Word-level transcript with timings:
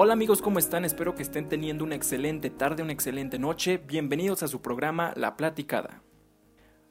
Hola 0.00 0.12
amigos, 0.12 0.42
¿cómo 0.42 0.60
están? 0.60 0.84
Espero 0.84 1.16
que 1.16 1.24
estén 1.24 1.48
teniendo 1.48 1.82
una 1.82 1.96
excelente 1.96 2.50
tarde, 2.50 2.84
una 2.84 2.92
excelente 2.92 3.36
noche. 3.40 3.78
Bienvenidos 3.78 4.44
a 4.44 4.46
su 4.46 4.62
programa 4.62 5.12
La 5.16 5.36
Platicada. 5.36 6.04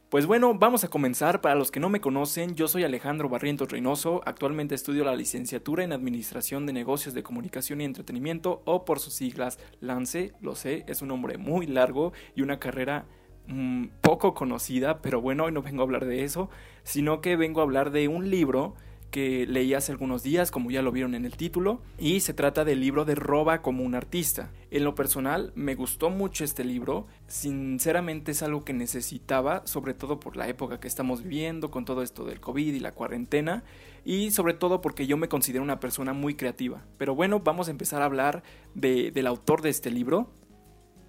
Pues 0.09 0.25
bueno, 0.25 0.55
vamos 0.55 0.83
a 0.83 0.89
comenzar. 0.89 1.39
Para 1.39 1.55
los 1.55 1.71
que 1.71 1.79
no 1.79 1.87
me 1.87 2.01
conocen, 2.01 2.55
yo 2.55 2.67
soy 2.67 2.83
Alejandro 2.83 3.29
Barrientos 3.29 3.71
Reynoso. 3.71 4.19
Actualmente 4.25 4.75
estudio 4.75 5.05
la 5.05 5.15
licenciatura 5.15 5.85
en 5.85 5.93
Administración 5.93 6.65
de 6.65 6.73
Negocios 6.73 7.13
de 7.13 7.23
Comunicación 7.23 7.79
y 7.79 7.85
Entretenimiento, 7.85 8.61
o 8.65 8.83
por 8.83 8.99
sus 8.99 9.13
siglas 9.13 9.57
LANCE. 9.79 10.33
Lo 10.41 10.55
sé, 10.55 10.83
es 10.89 11.01
un 11.01 11.07
nombre 11.07 11.37
muy 11.37 11.65
largo 11.65 12.11
y 12.35 12.41
una 12.41 12.59
carrera 12.59 13.05
mmm, 13.47 13.85
poco 14.01 14.33
conocida, 14.33 15.01
pero 15.01 15.21
bueno, 15.21 15.45
hoy 15.45 15.53
no 15.53 15.61
vengo 15.61 15.81
a 15.81 15.85
hablar 15.85 16.03
de 16.03 16.25
eso, 16.25 16.49
sino 16.83 17.21
que 17.21 17.37
vengo 17.37 17.61
a 17.61 17.63
hablar 17.63 17.91
de 17.91 18.09
un 18.09 18.29
libro 18.29 18.75
que 19.11 19.45
leí 19.47 19.73
hace 19.73 19.91
algunos 19.91 20.23
días, 20.23 20.51
como 20.51 20.69
ya 20.69 20.81
lo 20.81 20.91
vieron 20.91 21.15
en 21.15 21.25
el 21.25 21.37
título, 21.37 21.81
y 21.97 22.19
se 22.19 22.33
trata 22.33 22.65
del 22.65 22.81
libro 22.81 23.05
de 23.05 23.15
Roba 23.15 23.61
como 23.61 23.83
un 23.83 23.95
artista. 23.95 24.51
En 24.69 24.83
lo 24.83 24.95
personal, 24.95 25.51
me 25.55 25.75
gustó 25.75 26.09
mucho 26.09 26.43
este 26.43 26.63
libro, 26.63 27.07
sinceramente 27.27 28.31
es 28.31 28.43
algo 28.43 28.65
que 28.65 28.73
necesitaba, 28.73 29.65
sobre 29.65 29.93
todo 29.93 30.19
por 30.19 30.35
la 30.35 30.47
época 30.47 30.79
que 30.79 30.87
estamos 30.87 31.23
viviendo, 31.23 31.71
con 31.71 31.85
todo 31.85 32.03
esto 32.03 32.25
del 32.25 32.39
COVID 32.39 32.73
y 32.73 32.79
la 32.79 32.91
cuarentena, 32.91 33.63
y 34.03 34.31
sobre 34.31 34.53
todo 34.53 34.81
porque 34.81 35.07
yo 35.07 35.17
me 35.17 35.29
considero 35.29 35.63
una 35.63 35.79
persona 35.79 36.13
muy 36.13 36.35
creativa. 36.35 36.85
Pero 36.97 37.15
bueno, 37.15 37.39
vamos 37.39 37.67
a 37.67 37.71
empezar 37.71 38.01
a 38.01 38.05
hablar 38.05 38.43
de, 38.73 39.11
del 39.11 39.27
autor 39.27 39.61
de 39.61 39.69
este 39.69 39.89
libro, 39.89 40.31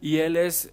y 0.01 0.19
él 0.19 0.37
es 0.37 0.73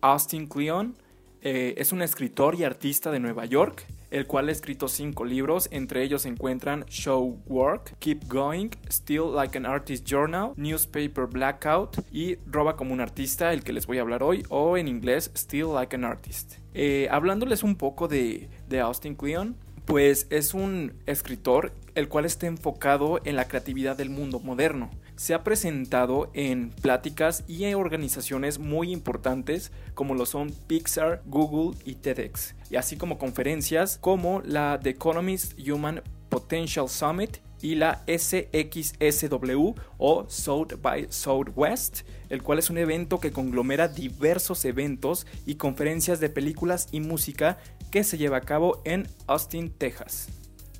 Austin 0.00 0.48
Kleon, 0.48 0.96
eh, 1.40 1.74
es 1.76 1.92
un 1.92 2.02
escritor 2.02 2.54
y 2.56 2.64
artista 2.64 3.10
de 3.10 3.20
Nueva 3.20 3.44
York, 3.44 3.86
el 4.10 4.26
cual 4.26 4.48
ha 4.48 4.52
escrito 4.52 4.88
cinco 4.88 5.24
libros, 5.24 5.68
entre 5.70 6.02
ellos 6.02 6.22
se 6.22 6.28
encuentran 6.28 6.84
Show 6.86 7.42
Work, 7.46 7.96
Keep 7.98 8.26
Going, 8.26 8.70
Still 8.88 9.34
Like 9.34 9.56
an 9.58 9.66
Artist 9.66 10.06
Journal, 10.06 10.52
Newspaper 10.56 11.26
Blackout 11.26 11.98
y 12.12 12.36
Roba 12.46 12.76
como 12.76 12.92
un 12.92 13.00
artista, 13.00 13.52
el 13.52 13.62
que 13.62 13.72
les 13.72 13.86
voy 13.86 13.98
a 13.98 14.02
hablar 14.02 14.22
hoy, 14.22 14.44
o 14.48 14.76
en 14.76 14.88
inglés 14.88 15.30
Still 15.36 15.72
Like 15.74 15.96
an 15.96 16.04
Artist. 16.04 16.54
Eh, 16.74 17.08
hablándoles 17.10 17.62
un 17.62 17.76
poco 17.76 18.08
de, 18.08 18.48
de 18.68 18.80
Austin 18.80 19.14
Kleon, 19.14 19.56
pues 19.84 20.26
es 20.30 20.54
un 20.54 20.94
escritor 21.06 21.72
el 21.94 22.08
cual 22.08 22.24
está 22.24 22.46
enfocado 22.46 23.20
en 23.24 23.36
la 23.36 23.46
creatividad 23.46 23.96
del 23.96 24.10
mundo 24.10 24.40
moderno. 24.40 24.90
Se 25.16 25.34
ha 25.34 25.44
presentado 25.44 26.30
en 26.34 26.70
pláticas 26.70 27.44
y 27.46 27.64
en 27.64 27.76
organizaciones 27.76 28.58
muy 28.58 28.92
importantes 28.92 29.70
como 29.94 30.14
lo 30.14 30.26
son 30.26 30.50
Pixar, 30.66 31.22
Google 31.26 31.78
y 31.84 31.94
TEDx, 31.94 32.54
y 32.70 32.76
así 32.76 32.96
como 32.96 33.18
conferencias 33.18 33.98
como 34.00 34.40
la 34.40 34.80
The 34.82 34.90
Economist 34.90 35.58
Human 35.58 36.02
Potential 36.28 36.88
Summit 36.88 37.38
y 37.62 37.76
la 37.76 38.02
SXSW 38.06 39.72
o 39.96 40.26
South 40.28 40.74
by 40.82 41.06
Southwest, 41.08 42.00
el 42.28 42.42
cual 42.42 42.58
es 42.58 42.68
un 42.68 42.76
evento 42.76 43.20
que 43.20 43.32
conglomera 43.32 43.88
diversos 43.88 44.64
eventos 44.64 45.26
y 45.46 45.54
conferencias 45.54 46.20
de 46.20 46.28
películas 46.28 46.88
y 46.92 47.00
música 47.00 47.58
que 47.90 48.04
se 48.04 48.18
lleva 48.18 48.38
a 48.38 48.42
cabo 48.42 48.82
en 48.84 49.08
Austin, 49.26 49.70
Texas. 49.70 50.28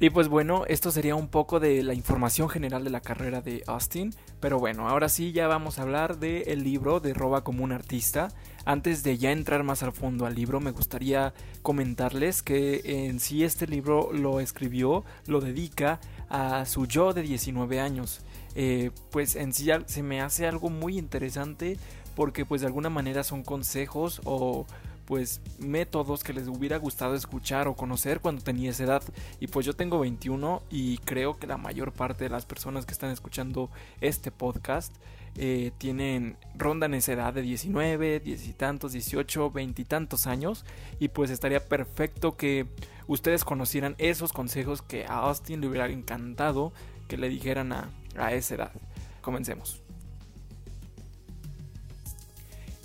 Y 0.00 0.11
pues 0.11 0.27
bueno, 0.27 0.64
esto 0.67 0.91
sería 0.91 1.14
un 1.14 1.28
poco 1.28 1.61
de 1.61 1.83
la 1.84 1.95
información 1.95 2.48
general 2.48 2.83
de 2.83 2.91
la 2.91 3.00
carrera 3.00 3.41
de 3.41 3.62
Austin. 3.69 4.12
Pero 4.41 4.59
bueno, 4.59 4.89
ahora 4.89 5.09
sí 5.09 5.33
ya 5.33 5.47
vamos 5.47 5.78
a 5.78 5.83
hablar 5.83 6.19
del 6.19 6.64
libro 6.64 6.98
de 6.98 7.14
Roba 7.14 7.45
como 7.45 7.62
un 7.62 7.70
artista. 7.70 8.28
Antes 8.64 9.05
de 9.05 9.19
ya 9.19 9.31
entrar 9.31 9.62
más 9.62 9.83
al 9.83 9.92
fondo 9.92 10.27
al 10.27 10.34
libro, 10.34 10.61
me 10.61 10.73
gustaría 10.73 11.33
comentarles 11.62 12.42
que 12.42 13.06
en 13.09 13.20
sí 13.20 13.45
este 13.45 13.69
libro 13.69 14.12
lo 14.12 14.41
escribió, 14.41 15.05
lo 15.27 15.41
dedica 15.41 16.01
a 16.29 16.64
su 16.67 16.86
yo 16.86 17.12
de 17.12 17.23
19 17.23 17.79
años. 17.79 18.20
Eh, 18.56 18.91
pues 19.11 19.36
en 19.36 19.53
sí 19.53 19.69
se 19.86 20.03
me 20.03 20.20
hace 20.20 20.47
algo 20.47 20.70
muy 20.70 20.98
interesante 20.98 21.79
porque 22.14 22.45
pues 22.45 22.61
de 22.61 22.67
alguna 22.67 22.90
manera 22.90 23.24
son 23.24 23.42
consejos 23.42 24.20
o 24.24 24.67
pues 25.07 25.41
métodos 25.59 26.25
que 26.25 26.33
les 26.33 26.48
hubiera 26.48 26.79
gustado 26.79 27.15
escuchar 27.15 27.69
o 27.69 27.75
conocer 27.75 28.20
cuando 28.20 28.42
tenía 28.42 28.70
esa 28.70 28.85
edad. 28.85 29.03
Y 29.41 29.47
pues 29.48 29.67
yo 29.67 29.75
tengo 29.75 29.98
21 30.01 30.63
y 30.70 30.98
creo 30.98 31.39
que 31.39 31.47
la 31.47 31.57
mayor 31.57 31.92
parte 31.92 32.25
de 32.25 32.31
las 32.31 32.47
personas 32.47 32.87
que 32.87 32.92
están 32.92 33.11
escuchando 33.11 33.70
este 34.01 34.31
podcast 34.31 34.95
eh, 35.37 35.73
tienen, 35.79 36.37
rondan 36.57 36.95
esa 36.95 37.13
edad 37.13 37.35
de 37.35 37.43
19, 37.43 38.20
10 38.20 38.48
y 38.48 38.53
tantos, 38.53 38.93
18, 38.93 39.51
20 39.51 39.83
y 39.83 39.85
tantos 39.85 40.27
años. 40.27 40.64
Y 40.98 41.09
pues 41.09 41.31
estaría 41.31 41.61
perfecto 41.61 42.37
que 42.37 42.67
ustedes 43.07 43.45
conocieran 43.45 43.95
esos 43.98 44.33
consejos 44.33 44.83
que 44.83 45.05
a 45.07 45.19
Austin 45.20 45.61
le 45.61 45.69
hubiera 45.69 45.89
encantado 45.89 46.73
que 47.09 47.17
le 47.17 47.29
dijeran 47.29 47.73
a, 47.73 47.91
a 48.17 48.33
esa 48.33 48.55
edad. 48.55 48.73
Comencemos. 49.20 49.83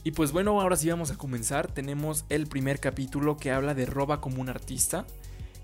Y 0.04 0.12
pues 0.12 0.32
bueno, 0.32 0.60
ahora 0.62 0.78
sí 0.78 0.90
vamos 0.90 1.12
a 1.12 1.18
comenzar. 1.18 1.72
Tenemos 1.72 2.26
el 2.30 2.48
primer 2.48 2.80
capítulo 2.80 3.38
que 3.38 3.52
habla 3.52 3.74
de 3.74 3.86
roba 3.86 4.22
como 4.22 4.42
un 4.42 4.50
artista. 4.50 5.06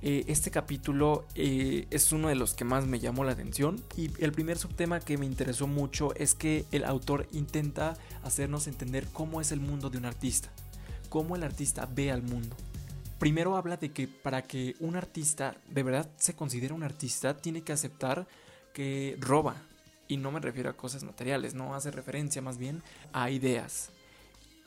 Eh, 0.02 0.26
este 0.28 0.52
capítulo 0.52 1.26
eh, 1.36 1.88
es 1.90 2.12
uno 2.12 2.28
de 2.28 2.36
los 2.36 2.54
que 2.54 2.66
más 2.66 2.86
me 2.86 3.00
llamó 3.00 3.24
la 3.24 3.32
atención 3.32 3.82
y 3.96 4.12
el 4.22 4.34
primer 4.34 4.58
subtema 4.58 5.00
que 5.00 5.18
me 5.18 5.26
interesó 5.26 5.68
mucho 5.68 6.14
es 6.16 6.36
que 6.36 6.66
el 6.72 6.84
autor 6.84 7.28
intenta 7.32 7.98
hacernos 8.24 8.68
entender 8.68 9.08
cómo 9.14 9.42
es 9.42 9.52
el 9.52 9.62
mundo 9.62 9.90
de 9.90 9.98
un 9.98 10.06
artista, 10.06 10.50
cómo 11.10 11.36
el 11.36 11.44
artista 11.44 11.88
ve 11.92 12.12
al 12.12 12.22
mundo. 12.22 12.56
Primero 13.20 13.56
habla 13.56 13.78
de 13.78 13.94
que 13.94 14.08
para 14.08 14.44
que 14.44 14.76
un 14.80 14.98
artista 14.98 15.56
de 15.70 15.82
verdad 15.82 16.10
se 16.18 16.36
considere 16.36 16.74
un 16.74 16.84
artista 16.84 17.38
tiene 17.38 17.62
que 17.62 17.74
aceptar 17.74 18.28
que 18.74 19.18
roba. 19.20 19.56
Y 20.08 20.18
no 20.18 20.30
me 20.30 20.40
refiero 20.40 20.70
a 20.70 20.78
cosas 20.78 21.04
materiales, 21.04 21.56
no 21.56 21.74
hace 21.74 21.90
referencia 21.90 22.40
más 22.42 22.60
bien 22.60 22.84
a 23.12 23.32
ideas 23.32 23.90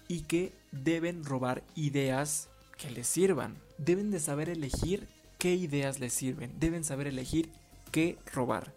y 0.08 0.22
que 0.22 0.52
deben 0.72 1.24
robar 1.24 1.62
ideas 1.74 2.48
que 2.76 2.90
les 2.90 3.06
sirvan. 3.06 3.56
Deben 3.76 4.10
de 4.10 4.20
saber 4.20 4.48
elegir 4.48 5.06
qué 5.38 5.54
ideas 5.54 6.00
les 6.00 6.12
sirven. 6.12 6.52
Deben 6.58 6.84
saber 6.84 7.06
elegir 7.06 7.50
qué 7.92 8.18
robar. 8.32 8.72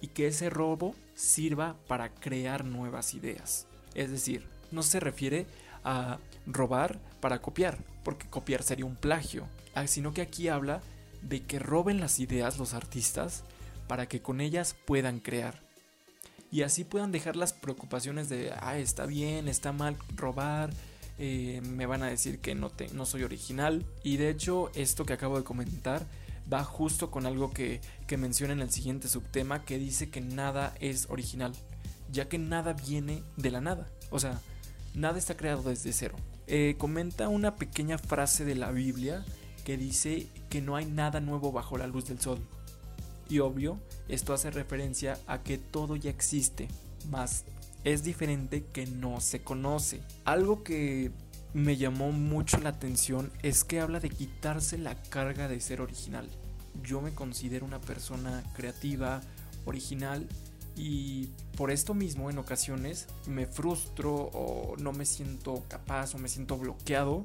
Y 0.00 0.08
que 0.08 0.26
ese 0.26 0.50
robo 0.50 0.94
sirva 1.14 1.76
para 1.86 2.10
crear 2.10 2.64
nuevas 2.64 3.14
ideas. 3.14 3.66
Es 3.94 4.10
decir, 4.10 4.46
no 4.72 4.82
se 4.82 5.00
refiere 5.00 5.46
a 5.84 6.18
robar 6.46 6.98
para 7.20 7.40
copiar, 7.40 7.78
porque 8.04 8.28
copiar 8.28 8.62
sería 8.62 8.84
un 8.84 8.96
plagio, 8.96 9.46
ah, 9.74 9.86
sino 9.86 10.12
que 10.12 10.20
aquí 10.20 10.48
habla 10.48 10.80
de 11.22 11.42
que 11.44 11.58
roben 11.58 12.00
las 12.00 12.18
ideas 12.18 12.58
los 12.58 12.74
artistas 12.74 13.44
para 13.88 14.06
que 14.06 14.20
con 14.20 14.40
ellas 14.40 14.76
puedan 14.84 15.20
crear 15.20 15.65
y 16.56 16.62
así 16.62 16.84
puedan 16.84 17.12
dejar 17.12 17.36
las 17.36 17.52
preocupaciones 17.52 18.30
de, 18.30 18.50
ah, 18.62 18.78
está 18.78 19.04
bien, 19.04 19.46
está 19.46 19.72
mal 19.72 19.94
robar, 20.14 20.70
eh, 21.18 21.60
me 21.62 21.84
van 21.84 22.02
a 22.02 22.06
decir 22.06 22.38
que 22.40 22.54
no, 22.54 22.70
te, 22.70 22.88
no 22.94 23.04
soy 23.04 23.24
original. 23.24 23.84
Y 24.02 24.16
de 24.16 24.30
hecho, 24.30 24.70
esto 24.74 25.04
que 25.04 25.12
acabo 25.12 25.36
de 25.36 25.44
comentar 25.44 26.06
va 26.50 26.64
justo 26.64 27.10
con 27.10 27.26
algo 27.26 27.52
que, 27.52 27.82
que 28.06 28.16
menciona 28.16 28.54
en 28.54 28.62
el 28.62 28.70
siguiente 28.70 29.06
subtema 29.06 29.66
que 29.66 29.76
dice 29.76 30.08
que 30.08 30.22
nada 30.22 30.74
es 30.80 31.10
original, 31.10 31.52
ya 32.10 32.26
que 32.26 32.38
nada 32.38 32.72
viene 32.72 33.22
de 33.36 33.50
la 33.50 33.60
nada. 33.60 33.90
O 34.08 34.18
sea, 34.18 34.40
nada 34.94 35.18
está 35.18 35.36
creado 35.36 35.62
desde 35.62 35.92
cero. 35.92 36.16
Eh, 36.46 36.76
comenta 36.78 37.28
una 37.28 37.56
pequeña 37.56 37.98
frase 37.98 38.46
de 38.46 38.54
la 38.54 38.70
Biblia 38.70 39.26
que 39.66 39.76
dice 39.76 40.28
que 40.48 40.62
no 40.62 40.74
hay 40.74 40.86
nada 40.86 41.20
nuevo 41.20 41.52
bajo 41.52 41.76
la 41.76 41.86
luz 41.86 42.06
del 42.06 42.18
sol. 42.18 42.40
Y 43.28 43.40
obvio, 43.40 43.78
esto 44.08 44.32
hace 44.34 44.50
referencia 44.50 45.18
a 45.26 45.42
que 45.42 45.58
todo 45.58 45.96
ya 45.96 46.10
existe, 46.10 46.68
más 47.10 47.44
es 47.86 48.02
diferente 48.02 48.64
que 48.72 48.84
no 48.84 49.20
se 49.20 49.42
conoce. 49.42 50.00
Algo 50.24 50.64
que 50.64 51.12
me 51.54 51.76
llamó 51.76 52.10
mucho 52.10 52.58
la 52.58 52.70
atención 52.70 53.30
es 53.44 53.62
que 53.62 53.80
habla 53.80 54.00
de 54.00 54.10
quitarse 54.10 54.76
la 54.76 55.00
carga 55.02 55.46
de 55.46 55.60
ser 55.60 55.80
original. 55.80 56.28
Yo 56.82 57.00
me 57.00 57.14
considero 57.14 57.64
una 57.64 57.80
persona 57.80 58.42
creativa, 58.54 59.20
original 59.66 60.26
y 60.74 61.28
por 61.56 61.70
esto 61.70 61.94
mismo 61.94 62.28
en 62.28 62.38
ocasiones 62.38 63.06
me 63.26 63.46
frustro 63.46 64.14
o 64.14 64.76
no 64.78 64.92
me 64.92 65.06
siento 65.06 65.62
capaz 65.68 66.14
o 66.14 66.18
me 66.18 66.28
siento 66.28 66.58
bloqueado 66.58 67.24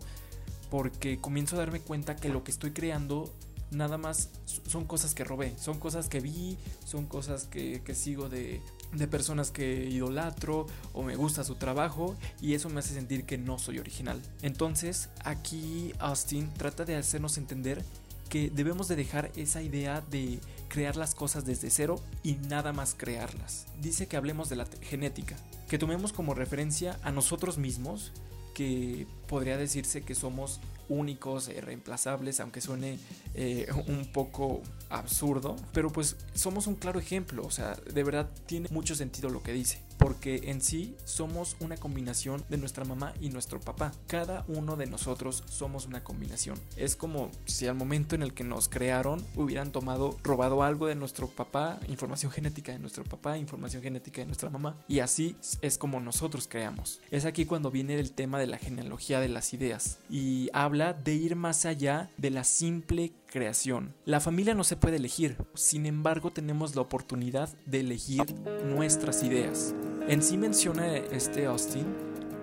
porque 0.70 1.20
comienzo 1.20 1.56
a 1.56 1.60
darme 1.60 1.82
cuenta 1.82 2.16
que 2.16 2.30
lo 2.30 2.44
que 2.44 2.52
estoy 2.52 2.72
creando 2.72 3.34
nada 3.72 3.98
más 3.98 4.30
son 4.68 4.86
cosas 4.86 5.16
que 5.16 5.24
robé, 5.24 5.56
son 5.58 5.80
cosas 5.80 6.10
que 6.10 6.20
vi, 6.20 6.58
son 6.86 7.06
cosas 7.06 7.46
que, 7.46 7.82
sigo 7.96 8.30
de, 8.30 8.62
de 8.94 9.08
personas 9.08 9.52
que 9.52 9.86
idolatro 9.90 10.68
o 10.94 11.04
me 11.04 11.16
gusta 11.16 11.44
su 11.44 11.56
trabajo 11.56 12.16
y 12.42 12.54
eso 12.54 12.70
me 12.70 12.80
hace 12.80 12.94
sentir 12.94 13.26
que 13.26 13.38
no 13.38 13.58
soy 13.58 13.80
original. 13.80 14.22
Entonces 14.42 15.10
aquí 15.24 15.94
Austin 16.00 16.52
trata 16.54 16.86
de 16.86 16.96
hacernos 16.96 17.38
entender 17.38 17.84
que 18.30 18.50
debemos 18.50 18.88
de 18.88 18.96
dejar 18.96 19.30
esa 19.36 19.62
idea 19.62 20.02
de 20.10 20.40
crear 20.70 20.96
las 20.96 21.16
cosas 21.16 21.44
desde 21.44 21.70
cero 21.70 22.02
y 22.24 22.36
nada 22.36 22.72
más 22.72 22.96
crearlas. 22.96 23.66
Dice 23.82 24.08
que 24.08 24.16
hablemos 24.16 24.48
de 24.48 24.56
la 24.56 24.68
genética, 24.82 25.36
que 25.70 25.78
tomemos 25.78 26.14
como 26.14 26.34
referencia 26.34 26.98
a 27.04 27.12
nosotros 27.12 27.58
mismos, 27.58 28.14
que 28.54 29.06
podría 29.28 29.58
decirse 29.58 30.04
que 30.04 30.16
somos 30.16 30.62
únicos, 30.92 31.48
e 31.48 31.62
reemplazables, 31.62 32.40
aunque 32.40 32.62
suene 32.62 33.00
eh, 33.34 33.68
un 33.88 34.12
poco 34.12 34.62
absurdo, 34.90 35.56
pero 35.74 35.90
pues 35.90 36.18
somos 36.34 36.68
un 36.68 36.76
claro 36.76 37.00
ejemplo, 37.00 37.44
o 37.46 37.52
sea, 37.52 37.76
de 37.76 38.04
verdad 38.04 38.30
tiene 38.46 38.68
mucho 38.72 38.94
sentido 38.96 39.30
lo 39.30 39.42
que 39.42 39.54
dice. 39.54 39.82
Porque 40.02 40.50
en 40.50 40.62
sí 40.62 40.96
somos 41.06 41.56
una 41.60 41.78
combinación 41.78 42.44
de 42.50 42.58
nuestra 42.58 42.84
mamá 42.86 43.14
y 43.22 43.30
nuestro 43.30 43.60
papá. 43.62 43.92
Cada 44.08 44.44
uno 44.48 44.76
de 44.76 44.88
nosotros 44.88 45.44
somos 45.48 45.86
una 45.86 46.04
combinación. 46.04 46.58
Es 46.76 46.96
como 46.96 47.30
si 47.46 47.68
al 47.68 47.76
momento 47.76 48.16
en 48.16 48.24
el 48.24 48.34
que 48.34 48.44
nos 48.44 48.68
crearon 48.68 49.24
hubieran 49.36 49.72
tomado, 49.72 50.18
robado 50.24 50.64
algo 50.64 50.88
de 50.88 50.96
nuestro 50.96 51.28
papá, 51.28 51.80
información 51.88 52.32
genética 52.32 52.72
de 52.72 52.80
nuestro 52.80 53.04
papá, 53.04 53.38
información 53.38 53.84
genética 53.84 54.22
de 54.22 54.26
nuestra 54.26 54.50
mamá, 54.50 54.76
y 54.88 55.00
así 55.00 55.36
es 55.62 55.78
como 55.78 56.00
nosotros 56.00 56.48
creamos. 56.48 57.00
Es 57.12 57.26
aquí 57.26 57.46
cuando 57.46 57.70
viene 57.70 58.00
el 58.00 58.12
tema 58.12 58.40
de 58.40 58.48
la 58.48 58.58
genealogía 58.58 59.20
de 59.20 59.30
las 59.30 59.54
ideas 59.54 60.00
y 60.10 60.50
habla 60.52 60.94
de 60.94 61.14
ir 61.14 61.36
más 61.36 61.66
allá 61.66 62.10
de 62.18 62.32
la 62.32 62.44
simple 62.44 63.14
creación. 63.28 63.94
La 64.06 64.20
familia 64.20 64.56
no 64.56 64.64
se 64.64 64.78
puede 64.78 64.96
elegir, 64.96 65.38
sin 65.54 65.86
embargo 65.86 66.32
tenemos 66.32 66.76
la 66.76 66.82
oportunidad 66.82 67.50
de 67.68 67.82
elegir 67.82 68.26
nuestras 68.66 69.22
ideas. 69.22 69.76
En 70.12 70.22
sí 70.22 70.38
menciona 70.38 70.98
este 70.98 71.46
Austin 71.46 71.86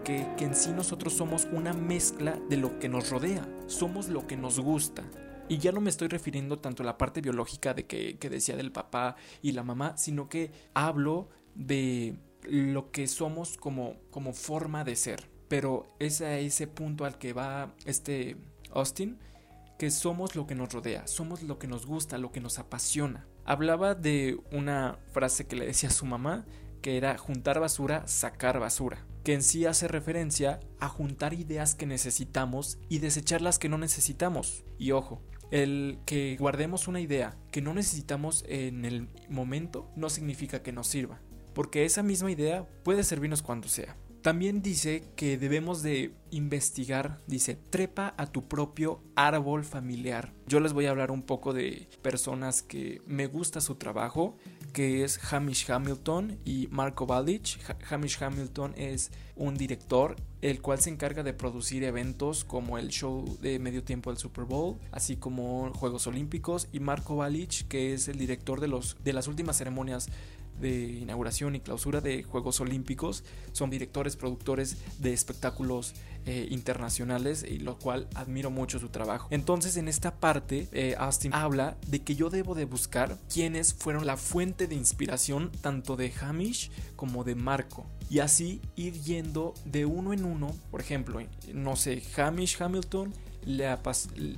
que, 0.02 0.26
en 0.38 0.54
sí 0.54 0.70
nosotros 0.70 1.12
somos 1.12 1.46
una 1.52 1.74
mezcla 1.74 2.40
de 2.48 2.56
lo 2.56 2.78
que 2.78 2.88
nos 2.88 3.10
rodea, 3.10 3.46
somos 3.66 4.08
lo 4.08 4.26
que 4.26 4.38
nos 4.38 4.58
gusta. 4.58 5.04
Y 5.50 5.58
ya 5.58 5.70
no 5.70 5.82
me 5.82 5.90
estoy 5.90 6.08
refiriendo 6.08 6.60
tanto 6.60 6.82
a 6.82 6.86
la 6.86 6.96
parte 6.96 7.20
biológica 7.20 7.74
de 7.74 7.84
que, 7.84 8.16
que 8.16 8.30
decía 8.30 8.56
del 8.56 8.72
papá 8.72 9.16
y 9.42 9.52
la 9.52 9.64
mamá, 9.64 9.98
sino 9.98 10.30
que 10.30 10.50
hablo 10.72 11.28
de 11.54 12.16
lo 12.44 12.90
que 12.90 13.06
somos 13.06 13.58
como, 13.58 13.96
como 14.10 14.32
forma 14.32 14.82
de 14.82 14.96
ser. 14.96 15.28
Pero 15.48 15.94
es 15.98 16.22
a 16.22 16.38
ese 16.38 16.68
punto 16.68 17.04
al 17.04 17.18
que 17.18 17.34
va 17.34 17.74
este 17.84 18.38
Austin, 18.72 19.18
que 19.78 19.90
somos 19.90 20.36
lo 20.36 20.46
que 20.46 20.54
nos 20.54 20.72
rodea, 20.72 21.06
somos 21.06 21.42
lo 21.42 21.58
que 21.58 21.66
nos 21.66 21.84
gusta, 21.84 22.16
lo 22.16 22.32
que 22.32 22.40
nos 22.40 22.58
apasiona. 22.58 23.26
Hablaba 23.44 23.94
de 23.94 24.40
una 24.52 24.96
frase 25.12 25.46
que 25.46 25.56
le 25.56 25.66
decía 25.66 25.90
a 25.90 25.92
su 25.92 26.06
mamá, 26.06 26.46
que 26.80 26.96
era 26.96 27.18
juntar 27.18 27.60
basura, 27.60 28.06
sacar 28.06 28.58
basura, 28.58 29.04
que 29.24 29.34
en 29.34 29.42
sí 29.42 29.66
hace 29.66 29.88
referencia 29.88 30.60
a 30.80 30.88
juntar 30.88 31.34
ideas 31.34 31.74
que 31.74 31.86
necesitamos 31.86 32.78
y 32.88 32.98
desechar 32.98 33.40
las 33.42 33.58
que 33.58 33.68
no 33.68 33.78
necesitamos. 33.78 34.64
Y 34.78 34.92
ojo, 34.92 35.22
el 35.50 35.98
que 36.04 36.36
guardemos 36.38 36.88
una 36.88 37.00
idea 37.00 37.36
que 37.50 37.62
no 37.62 37.74
necesitamos 37.74 38.44
en 38.48 38.84
el 38.84 39.08
momento 39.28 39.90
no 39.96 40.10
significa 40.10 40.62
que 40.62 40.72
nos 40.72 40.86
sirva, 40.86 41.20
porque 41.54 41.84
esa 41.84 42.02
misma 42.02 42.30
idea 42.30 42.66
puede 42.84 43.04
servirnos 43.04 43.42
cuando 43.42 43.68
sea. 43.68 43.96
También 44.22 44.62
dice 44.62 45.04
que 45.14 45.38
debemos 45.38 45.82
de 45.82 46.12
investigar, 46.30 47.18
dice, 47.26 47.54
trepa 47.54 48.14
a 48.18 48.26
tu 48.26 48.48
propio 48.48 49.00
árbol 49.14 49.64
familiar. 49.64 50.34
Yo 50.46 50.58
les 50.58 50.72
voy 50.72 50.86
a 50.86 50.90
hablar 50.90 51.12
un 51.12 51.22
poco 51.22 51.52
de 51.52 51.88
personas 52.02 52.62
que 52.62 53.00
me 53.06 53.26
gusta 53.26 53.60
su 53.60 53.76
trabajo, 53.76 54.36
que 54.72 55.04
es 55.04 55.20
Hamish 55.32 55.70
Hamilton 55.70 56.38
y 56.44 56.68
Marco 56.70 57.06
Balich. 57.06 57.58
Hamish 57.90 58.22
Hamilton 58.22 58.74
es 58.76 59.10
un 59.36 59.56
director 59.56 60.16
el 60.40 60.60
cual 60.60 60.80
se 60.80 60.90
encarga 60.90 61.22
de 61.22 61.32
producir 61.32 61.82
eventos 61.84 62.44
como 62.44 62.78
el 62.78 62.88
show 62.88 63.38
de 63.40 63.58
medio 63.58 63.82
tiempo 63.82 64.10
del 64.10 64.18
Super 64.18 64.44
Bowl, 64.44 64.76
así 64.92 65.16
como 65.16 65.72
Juegos 65.74 66.06
Olímpicos, 66.06 66.68
y 66.72 66.80
Marco 66.80 67.16
Balich, 67.16 67.66
que 67.66 67.92
es 67.92 68.08
el 68.08 68.18
director 68.18 68.60
de, 68.60 68.68
los, 68.68 68.96
de 69.02 69.12
las 69.12 69.26
últimas 69.26 69.56
ceremonias 69.56 70.08
de 70.60 70.98
inauguración 71.00 71.54
y 71.54 71.60
clausura 71.60 72.00
de 72.00 72.22
Juegos 72.22 72.60
Olímpicos. 72.60 73.24
Son 73.52 73.70
directores, 73.70 74.16
productores 74.16 74.76
de 74.98 75.12
espectáculos 75.12 75.94
eh, 76.26 76.46
internacionales 76.50 77.44
y 77.48 77.58
lo 77.58 77.78
cual 77.78 78.06
admiro 78.14 78.50
mucho 78.50 78.78
su 78.78 78.90
trabajo. 78.90 79.28
Entonces 79.30 79.76
en 79.76 79.88
esta 79.88 80.16
parte 80.16 80.68
eh, 80.72 80.94
Austin 80.98 81.32
habla 81.32 81.78
de 81.86 82.02
que 82.02 82.16
yo 82.16 82.28
debo 82.28 82.54
de 82.54 82.66
buscar 82.66 83.16
quiénes 83.32 83.72
fueron 83.72 84.04
la 84.04 84.16
fuente 84.16 84.66
de 84.66 84.74
inspiración 84.74 85.50
tanto 85.62 85.96
de 85.96 86.12
Hamish 86.20 86.70
como 86.96 87.24
de 87.24 87.34
Marco. 87.34 87.86
Y 88.10 88.18
así 88.18 88.60
ir 88.76 88.94
yendo 88.94 89.54
de 89.64 89.86
uno 89.86 90.12
en 90.12 90.24
uno, 90.24 90.54
por 90.70 90.80
ejemplo, 90.80 91.20
no 91.52 91.76
sé, 91.76 92.02
Hamish 92.16 92.60
Hamilton 92.60 93.14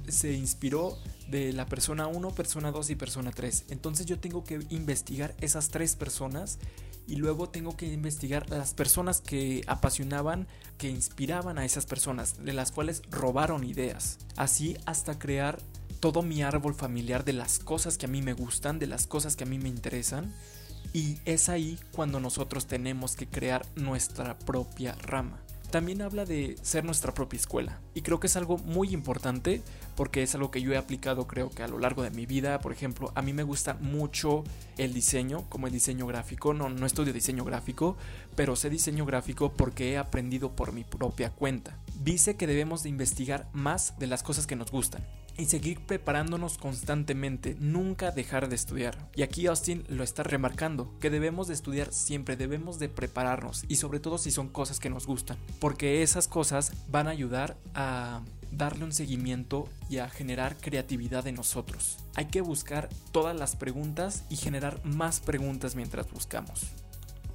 se 0.08 0.32
inspiró 0.32 0.96
de 1.30 1.52
la 1.52 1.66
persona 1.66 2.06
1, 2.06 2.30
persona 2.34 2.72
2 2.72 2.90
y 2.90 2.94
persona 2.96 3.30
3. 3.30 3.66
Entonces 3.70 4.06
yo 4.06 4.18
tengo 4.18 4.44
que 4.44 4.60
investigar 4.70 5.34
esas 5.40 5.68
tres 5.68 5.96
personas 5.96 6.58
y 7.06 7.16
luego 7.16 7.48
tengo 7.48 7.76
que 7.76 7.86
investigar 7.86 8.48
las 8.50 8.74
personas 8.74 9.20
que 9.20 9.62
apasionaban, 9.66 10.46
que 10.78 10.88
inspiraban 10.88 11.58
a 11.58 11.64
esas 11.64 11.86
personas, 11.86 12.44
de 12.44 12.52
las 12.52 12.72
cuales 12.72 13.02
robaron 13.10 13.64
ideas. 13.64 14.18
Así 14.36 14.76
hasta 14.86 15.18
crear 15.18 15.60
todo 16.00 16.22
mi 16.22 16.42
árbol 16.42 16.74
familiar 16.74 17.24
de 17.24 17.32
las 17.32 17.58
cosas 17.58 17.98
que 17.98 18.06
a 18.06 18.08
mí 18.08 18.22
me 18.22 18.32
gustan, 18.32 18.78
de 18.78 18.86
las 18.86 19.06
cosas 19.06 19.36
que 19.36 19.44
a 19.44 19.46
mí 19.46 19.58
me 19.58 19.68
interesan. 19.68 20.32
Y 20.92 21.18
es 21.24 21.48
ahí 21.48 21.78
cuando 21.92 22.20
nosotros 22.20 22.66
tenemos 22.66 23.14
que 23.14 23.28
crear 23.28 23.64
nuestra 23.76 24.38
propia 24.38 24.94
rama 24.94 25.40
también 25.70 26.02
habla 26.02 26.24
de 26.24 26.56
ser 26.62 26.84
nuestra 26.84 27.14
propia 27.14 27.38
escuela. 27.38 27.80
Y 27.94 28.02
creo 28.02 28.20
que 28.20 28.26
es 28.26 28.36
algo 28.36 28.58
muy 28.58 28.92
importante 28.92 29.62
porque 29.96 30.22
es 30.22 30.34
algo 30.34 30.50
que 30.50 30.62
yo 30.62 30.72
he 30.72 30.76
aplicado 30.76 31.26
creo 31.26 31.50
que 31.50 31.62
a 31.62 31.68
lo 31.68 31.78
largo 31.78 32.02
de 32.02 32.10
mi 32.10 32.26
vida. 32.26 32.60
Por 32.60 32.72
ejemplo, 32.72 33.12
a 33.14 33.22
mí 33.22 33.32
me 33.32 33.42
gusta 33.42 33.74
mucho 33.74 34.44
el 34.78 34.92
diseño, 34.92 35.48
como 35.48 35.66
el 35.66 35.72
diseño 35.72 36.06
gráfico. 36.06 36.54
No, 36.54 36.68
no 36.68 36.86
estudio 36.86 37.12
diseño 37.12 37.44
gráfico, 37.44 37.96
pero 38.36 38.56
sé 38.56 38.70
diseño 38.70 39.06
gráfico 39.06 39.52
porque 39.52 39.92
he 39.92 39.98
aprendido 39.98 40.54
por 40.54 40.72
mi 40.72 40.84
propia 40.84 41.30
cuenta. 41.30 41.76
Dice 42.02 42.36
que 42.36 42.46
debemos 42.46 42.82
de 42.82 42.88
investigar 42.88 43.48
más 43.52 43.98
de 43.98 44.06
las 44.06 44.22
cosas 44.22 44.46
que 44.46 44.56
nos 44.56 44.70
gustan 44.70 45.04
y 45.40 45.46
seguir 45.46 45.80
preparándonos 45.80 46.58
constantemente, 46.58 47.56
nunca 47.58 48.10
dejar 48.10 48.48
de 48.48 48.56
estudiar. 48.56 49.08
Y 49.14 49.22
aquí 49.22 49.46
Austin 49.46 49.84
lo 49.88 50.04
está 50.04 50.22
remarcando, 50.22 50.92
que 51.00 51.08
debemos 51.08 51.48
de 51.48 51.54
estudiar 51.54 51.92
siempre, 51.92 52.36
debemos 52.36 52.78
de 52.78 52.90
prepararnos 52.90 53.64
y 53.66 53.76
sobre 53.76 54.00
todo 54.00 54.18
si 54.18 54.30
son 54.30 54.48
cosas 54.48 54.78
que 54.78 54.90
nos 54.90 55.06
gustan, 55.06 55.38
porque 55.58 56.02
esas 56.02 56.28
cosas 56.28 56.72
van 56.88 57.08
a 57.08 57.12
ayudar 57.12 57.56
a 57.74 58.20
darle 58.52 58.84
un 58.84 58.92
seguimiento 58.92 59.68
y 59.88 59.98
a 59.98 60.10
generar 60.10 60.56
creatividad 60.58 61.26
en 61.26 61.36
nosotros. 61.36 61.98
Hay 62.16 62.26
que 62.26 62.42
buscar 62.42 62.88
todas 63.10 63.34
las 63.34 63.56
preguntas 63.56 64.24
y 64.28 64.36
generar 64.36 64.84
más 64.84 65.20
preguntas 65.20 65.74
mientras 65.74 66.10
buscamos 66.10 66.66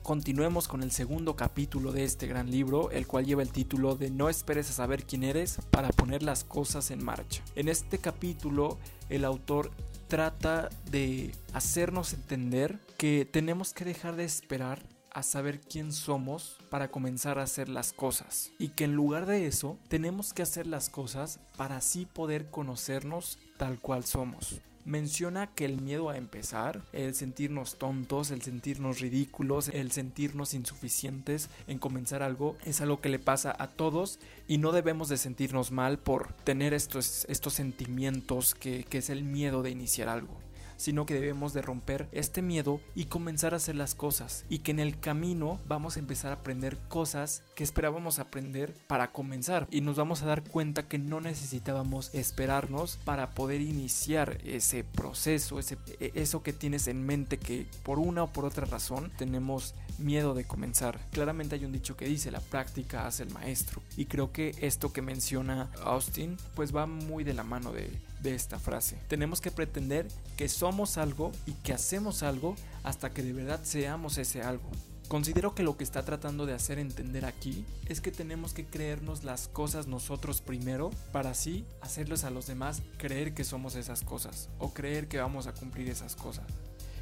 continuemos 0.06 0.68
con 0.68 0.84
el 0.84 0.92
segundo 0.92 1.36
capítulo 1.36 1.92
de 1.92 2.04
este 2.04 2.28
gran 2.28 2.52
libro, 2.52 2.92
el 2.92 3.08
cual 3.08 3.26
lleva 3.26 3.42
el 3.42 3.52
título 3.52 3.96
de 3.96 4.12
No 4.12 4.30
esperes 4.30 4.70
a 4.70 4.74
saber 4.74 5.04
quién 5.04 5.24
eres 5.24 5.58
para 5.72 5.90
poner 5.90 6.22
las 6.22 6.44
cosas 6.44 6.92
en 6.92 7.04
marcha. 7.04 7.42
En 7.56 7.70
este 7.70 7.98
capítulo 7.98 8.78
el 9.10 9.26
autor 9.26 9.72
trata 10.08 10.70
de 10.92 11.32
hacernos 11.54 12.14
entender 12.14 12.80
que 13.00 13.26
tenemos 13.26 13.74
que 13.74 13.84
dejar 13.84 14.16
de 14.16 14.26
esperar 14.26 14.84
a 15.12 15.24
saber 15.24 15.60
quién 15.60 15.92
somos 15.92 16.58
para 16.70 16.92
comenzar 16.92 17.40
a 17.40 17.44
hacer 17.44 17.68
las 17.68 17.92
cosas. 17.92 18.52
Y 18.60 18.70
que 18.70 18.84
en 18.84 18.94
lugar 18.94 19.26
de 19.26 19.48
eso, 19.48 19.80
tenemos 19.88 20.34
que 20.34 20.44
hacer 20.44 20.68
las 20.68 20.90
cosas 20.90 21.40
para 21.58 21.78
así 21.78 22.06
poder 22.06 22.52
conocernos 22.52 23.40
tal 23.58 23.80
cual 23.80 24.04
somos 24.04 24.62
menciona 24.86 25.48
que 25.48 25.66
el 25.66 25.82
miedo 25.82 26.10
a 26.10 26.18
empezar, 26.18 26.82
el 26.94 27.16
sentirnos 27.16 27.76
tontos, 27.76 28.32
el 28.32 28.42
sentirnos 28.42 29.00
ridículos, 29.00 29.70
el 29.70 29.92
sentirnos 29.92 30.54
insuficientes 30.54 31.50
en 31.68 31.80
comenzar 31.80 32.24
algo, 32.24 32.56
es 32.64 32.82
algo 32.82 33.02
que 33.02 33.10
le 33.10 33.20
pasa 33.20 33.56
a 33.58 33.68
todos 33.68 34.20
y 34.48 34.60
no 34.60 34.72
debemos 34.72 35.10
de 35.10 35.18
sentirnos 35.18 35.72
mal 35.72 35.98
por 35.98 36.34
tener 36.44 36.74
estos, 36.74 37.26
estos 37.30 37.54
sentimientos 37.54 38.56
que, 38.56 38.84
que 38.84 39.00
es 39.00 39.10
el 39.10 39.24
miedo 39.24 39.64
de 39.64 39.72
iniciar 39.72 40.08
algo 40.08 40.38
sino 40.78 41.06
que 41.06 41.14
debemos 41.14 41.54
de 41.54 41.62
romper 41.62 42.08
este 42.12 42.42
miedo 42.42 42.80
y 42.96 43.06
comenzar 43.06 43.54
a 43.54 43.58
hacer 43.58 43.76
las 43.76 43.96
cosas. 43.96 44.46
Y 44.50 44.60
que 44.60 44.72
en 44.72 44.80
el 44.80 45.00
camino 45.00 45.60
vamos 45.68 45.96
a 45.96 46.00
empezar 46.00 46.32
a 46.32 46.36
aprender 46.36 46.78
cosas 46.88 47.44
que 47.56 47.64
esperábamos 47.64 48.20
aprender 48.20 48.74
para 48.88 49.12
comenzar. 49.12 49.68
Y 49.72 49.82
nos 49.82 49.98
vamos 49.98 50.22
a 50.22 50.28
dar 50.28 50.44
cuenta 50.44 50.88
que 50.88 50.98
no 50.98 51.22
necesitábamos 51.22 52.14
esperarnos 52.14 52.98
para 53.04 53.32
poder 53.32 53.62
iniciar 53.62 54.40
ese 54.44 54.84
proceso, 54.84 55.60
ese, 55.60 55.78
e, 56.00 56.12
eso 56.16 56.44
que 56.44 56.54
tienes 56.54 56.88
en 56.88 57.06
mente 57.06 57.38
que 57.38 57.68
por 57.84 58.00
una 58.00 58.24
o 58.24 58.34
por 58.34 58.46
otra 58.46 58.66
razón 58.66 59.12
tenemos 59.18 59.76
miedo 59.98 60.34
de 60.34 60.46
comenzar. 60.46 61.00
Claramente 61.12 61.56
hay 61.56 61.66
un 61.66 61.72
dicho 61.72 61.96
que 61.96 62.06
dice 62.06 62.32
la 62.32 62.42
práctica 62.42 63.08
hace 63.08 63.24
el 63.24 63.32
maestro 63.32 63.82
y 63.98 64.06
creo 64.06 64.32
que 64.32 64.56
esto 64.62 64.92
que 64.92 65.02
menciona 65.02 65.70
Austin 65.84 66.38
pues 66.56 66.76
va 66.76 66.86
muy 66.86 67.24
de 67.24 67.34
la 67.34 67.44
mano 67.44 67.72
de, 67.72 67.90
de 68.22 68.36
esta 68.36 68.60
frase. 68.60 68.98
Tenemos 69.08 69.42
que 69.42 69.52
pretender 69.52 70.08
que 70.38 70.50
somos 70.50 70.98
algo 70.98 71.32
y 71.46 71.54
que 71.54 71.74
hacemos 71.74 72.24
algo 72.24 72.56
hasta 72.84 73.12
que 73.12 73.24
de 73.24 73.34
verdad 73.34 73.62
seamos 73.64 74.18
ese 74.18 74.42
algo. 74.42 74.70
Considero 75.08 75.54
que 75.54 75.62
lo 75.62 75.78
que 75.78 75.84
está 75.84 76.04
tratando 76.04 76.48
de 76.48 76.54
hacer 76.54 76.80
entender 76.80 77.26
aquí 77.26 77.64
es 77.86 78.02
que 78.02 78.12
tenemos 78.12 78.54
que 78.54 78.66
creernos 78.66 79.24
las 79.24 79.48
cosas 79.48 79.86
nosotros 79.86 80.42
primero 80.42 80.90
para 81.12 81.30
así 81.30 81.64
hacerles 81.82 82.24
a 82.24 82.32
los 82.32 82.48
demás 82.48 82.82
creer 82.98 83.36
que 83.36 83.44
somos 83.44 83.76
esas 83.76 84.02
cosas 84.02 84.50
o 84.58 84.74
creer 84.74 85.08
que 85.08 85.20
vamos 85.20 85.46
a 85.46 85.54
cumplir 85.54 85.90
esas 85.90 86.16
cosas. 86.16 86.46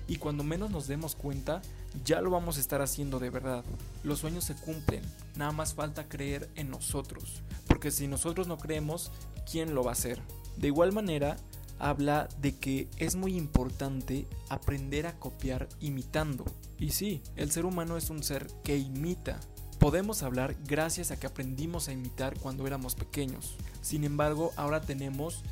Y 0.06 0.18
cuando 0.18 0.44
menos 0.44 0.70
nos 0.70 0.88
demos 0.88 1.16
cuenta, 1.16 1.62
ya 2.04 2.20
lo 2.20 2.30
vamos 2.30 2.58
a 2.58 2.60
estar 2.60 2.82
haciendo 2.82 3.20
de 3.20 3.30
verdad. 3.30 3.64
Los 4.04 4.20
sueños 4.20 4.44
se 4.44 4.56
cumplen, 4.56 5.02
nada 5.36 5.54
más 5.54 5.74
falta 5.74 6.10
creer 6.10 6.50
en 6.56 6.70
nosotros, 6.70 7.42
porque 7.68 7.90
si 7.90 8.08
nosotros 8.10 8.48
no 8.48 8.58
creemos, 8.58 9.12
¿quién 9.50 9.74
lo 9.74 9.84
va 9.84 9.92
a 9.92 9.94
hacer? 9.94 10.22
De 10.58 10.68
igual 10.68 10.92
manera, 10.92 11.38
habla 11.80 12.30
de 12.40 12.56
que 12.58 12.88
es 12.98 13.16
muy 13.16 13.36
importante 13.36 14.28
aprender 14.50 15.08
a 15.08 15.20
copiar 15.20 15.68
imitando. 15.82 16.46
Y 16.78 16.92
sí, 16.92 17.22
el 17.36 17.52
ser 17.52 17.66
humano 17.66 17.98
es 17.98 18.10
un 18.10 18.24
ser 18.24 18.48
que 18.64 18.78
imita. 18.78 19.40
Podemos 19.80 20.24
hablar 20.24 20.56
gracias 20.66 21.12
a 21.12 21.20
que 21.20 21.28
aprendimos 21.28 21.88
a 21.88 21.94
imitar 21.94 22.40
cuando 22.40 22.66
éramos 22.68 22.96
pequeños. 22.96 23.58
Sin 23.82 24.06
embargo, 24.06 24.54
ahora 24.56 24.82
tenemos 24.82 25.44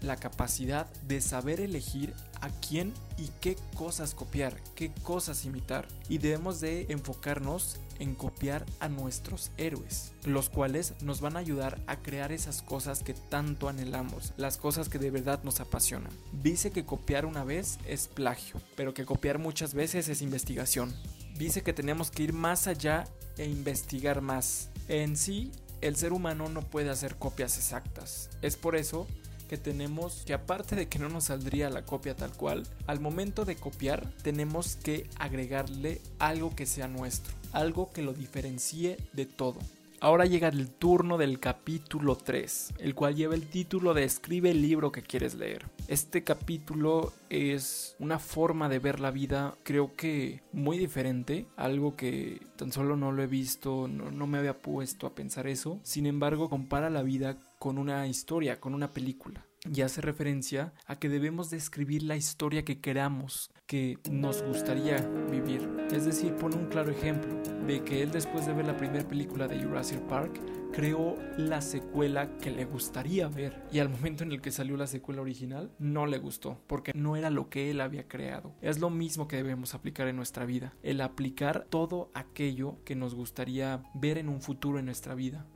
la 0.00 0.16
capacidad 0.16 0.86
de 1.06 1.20
saber 1.20 1.60
elegir 1.60 2.14
a 2.40 2.50
quién 2.50 2.92
y 3.16 3.30
qué 3.40 3.56
cosas 3.74 4.14
copiar, 4.14 4.56
qué 4.74 4.92
cosas 5.02 5.44
imitar. 5.44 5.88
Y 6.08 6.18
debemos 6.18 6.60
de 6.60 6.86
enfocarnos 6.88 7.76
en 7.98 8.14
copiar 8.14 8.64
a 8.80 8.88
nuestros 8.88 9.50
héroes, 9.56 10.12
los 10.24 10.48
cuales 10.48 10.94
nos 11.02 11.20
van 11.20 11.36
a 11.36 11.40
ayudar 11.40 11.80
a 11.86 11.96
crear 11.96 12.32
esas 12.32 12.62
cosas 12.62 13.02
que 13.02 13.14
tanto 13.14 13.68
anhelamos, 13.68 14.32
las 14.36 14.56
cosas 14.56 14.88
que 14.88 14.98
de 14.98 15.10
verdad 15.10 15.42
nos 15.42 15.60
apasionan. 15.60 16.12
Dice 16.42 16.70
que 16.70 16.84
copiar 16.84 17.26
una 17.26 17.44
vez 17.44 17.78
es 17.86 18.08
plagio, 18.08 18.60
pero 18.76 18.94
que 18.94 19.04
copiar 19.04 19.38
muchas 19.38 19.74
veces 19.74 20.08
es 20.08 20.22
investigación. 20.22 20.94
Dice 21.36 21.62
que 21.62 21.72
tenemos 21.72 22.10
que 22.10 22.24
ir 22.24 22.32
más 22.32 22.66
allá 22.66 23.04
e 23.36 23.46
investigar 23.46 24.20
más. 24.20 24.70
En 24.88 25.16
sí, 25.16 25.52
el 25.80 25.96
ser 25.96 26.12
humano 26.12 26.48
no 26.48 26.62
puede 26.62 26.90
hacer 26.90 27.16
copias 27.16 27.56
exactas. 27.58 28.30
Es 28.42 28.56
por 28.56 28.76
eso 28.76 29.06
que 29.48 29.56
tenemos 29.56 30.22
que 30.24 30.34
aparte 30.34 30.76
de 30.76 30.88
que 30.88 31.00
no 31.00 31.08
nos 31.08 31.24
saldría 31.24 31.70
la 31.70 31.84
copia 31.84 32.14
tal 32.14 32.32
cual, 32.32 32.64
al 32.86 33.00
momento 33.00 33.44
de 33.44 33.56
copiar 33.56 34.12
tenemos 34.22 34.76
que 34.76 35.08
agregarle 35.18 36.00
algo 36.20 36.54
que 36.54 36.66
sea 36.66 36.86
nuestro, 36.86 37.34
algo 37.52 37.90
que 37.90 38.02
lo 38.02 38.12
diferencie 38.12 38.98
de 39.12 39.26
todo. 39.26 39.58
Ahora 40.00 40.26
llega 40.26 40.46
el 40.46 40.68
turno 40.68 41.18
del 41.18 41.40
capítulo 41.40 42.14
3, 42.14 42.74
el 42.78 42.94
cual 42.94 43.16
lleva 43.16 43.34
el 43.34 43.48
título 43.48 43.94
de 43.94 44.04
Escribe 44.04 44.52
el 44.52 44.62
libro 44.62 44.92
que 44.92 45.02
quieres 45.02 45.34
leer. 45.34 45.66
Este 45.88 46.22
capítulo 46.22 47.12
es 47.30 47.96
una 47.98 48.20
forma 48.20 48.68
de 48.68 48.78
ver 48.78 49.00
la 49.00 49.10
vida, 49.10 49.56
creo 49.64 49.96
que 49.96 50.40
muy 50.52 50.78
diferente, 50.78 51.46
algo 51.56 51.96
que 51.96 52.40
tan 52.54 52.70
solo 52.70 52.94
no 52.94 53.10
lo 53.10 53.24
he 53.24 53.26
visto, 53.26 53.88
no, 53.88 54.12
no 54.12 54.28
me 54.28 54.38
había 54.38 54.58
puesto 54.58 55.08
a 55.08 55.16
pensar 55.16 55.48
eso. 55.48 55.80
Sin 55.82 56.06
embargo, 56.06 56.48
compara 56.48 56.90
la 56.90 57.02
vida 57.02 57.36
con 57.58 57.78
una 57.78 58.06
historia, 58.06 58.60
con 58.60 58.74
una 58.74 58.92
película 58.92 59.44
y 59.74 59.82
hace 59.82 60.00
referencia 60.00 60.72
a 60.86 60.96
que 60.96 61.08
debemos 61.08 61.50
describir 61.50 62.02
la 62.02 62.16
historia 62.16 62.64
que 62.64 62.80
queramos, 62.80 63.50
que 63.66 63.98
nos 64.10 64.42
gustaría 64.42 64.98
vivir. 65.30 65.68
Es 65.90 66.04
decir, 66.04 66.34
pone 66.36 66.56
un 66.56 66.66
claro 66.66 66.90
ejemplo 66.90 67.42
de 67.66 67.82
que 67.82 68.02
él 68.02 68.10
después 68.10 68.46
de 68.46 68.54
ver 68.54 68.66
la 68.66 68.76
primera 68.76 69.06
película 69.06 69.48
de 69.48 69.62
Jurassic 69.62 70.00
Park, 70.02 70.40
creó 70.72 71.16
la 71.36 71.60
secuela 71.60 72.36
que 72.38 72.50
le 72.50 72.64
gustaría 72.64 73.28
ver 73.28 73.64
y 73.72 73.80
al 73.80 73.88
momento 73.88 74.22
en 74.22 74.32
el 74.32 74.40
que 74.40 74.52
salió 74.52 74.76
la 74.76 74.86
secuela 74.86 75.22
original 75.22 75.72
no 75.78 76.06
le 76.06 76.18
gustó 76.18 76.62
porque 76.66 76.92
no 76.94 77.16
era 77.16 77.30
lo 77.30 77.48
que 77.48 77.70
él 77.70 77.80
había 77.80 78.06
creado. 78.06 78.54
Es 78.60 78.78
lo 78.78 78.90
mismo 78.90 79.28
que 79.28 79.36
debemos 79.36 79.74
aplicar 79.74 80.08
en 80.08 80.16
nuestra 80.16 80.44
vida, 80.44 80.74
el 80.82 81.00
aplicar 81.00 81.66
todo 81.68 82.10
aquello 82.14 82.78
que 82.84 82.94
nos 82.94 83.14
gustaría 83.14 83.82
ver 83.94 84.18
en 84.18 84.28
un 84.28 84.40
futuro 84.40 84.78
en 84.78 84.86
nuestra 84.86 85.14
vida. 85.14 85.46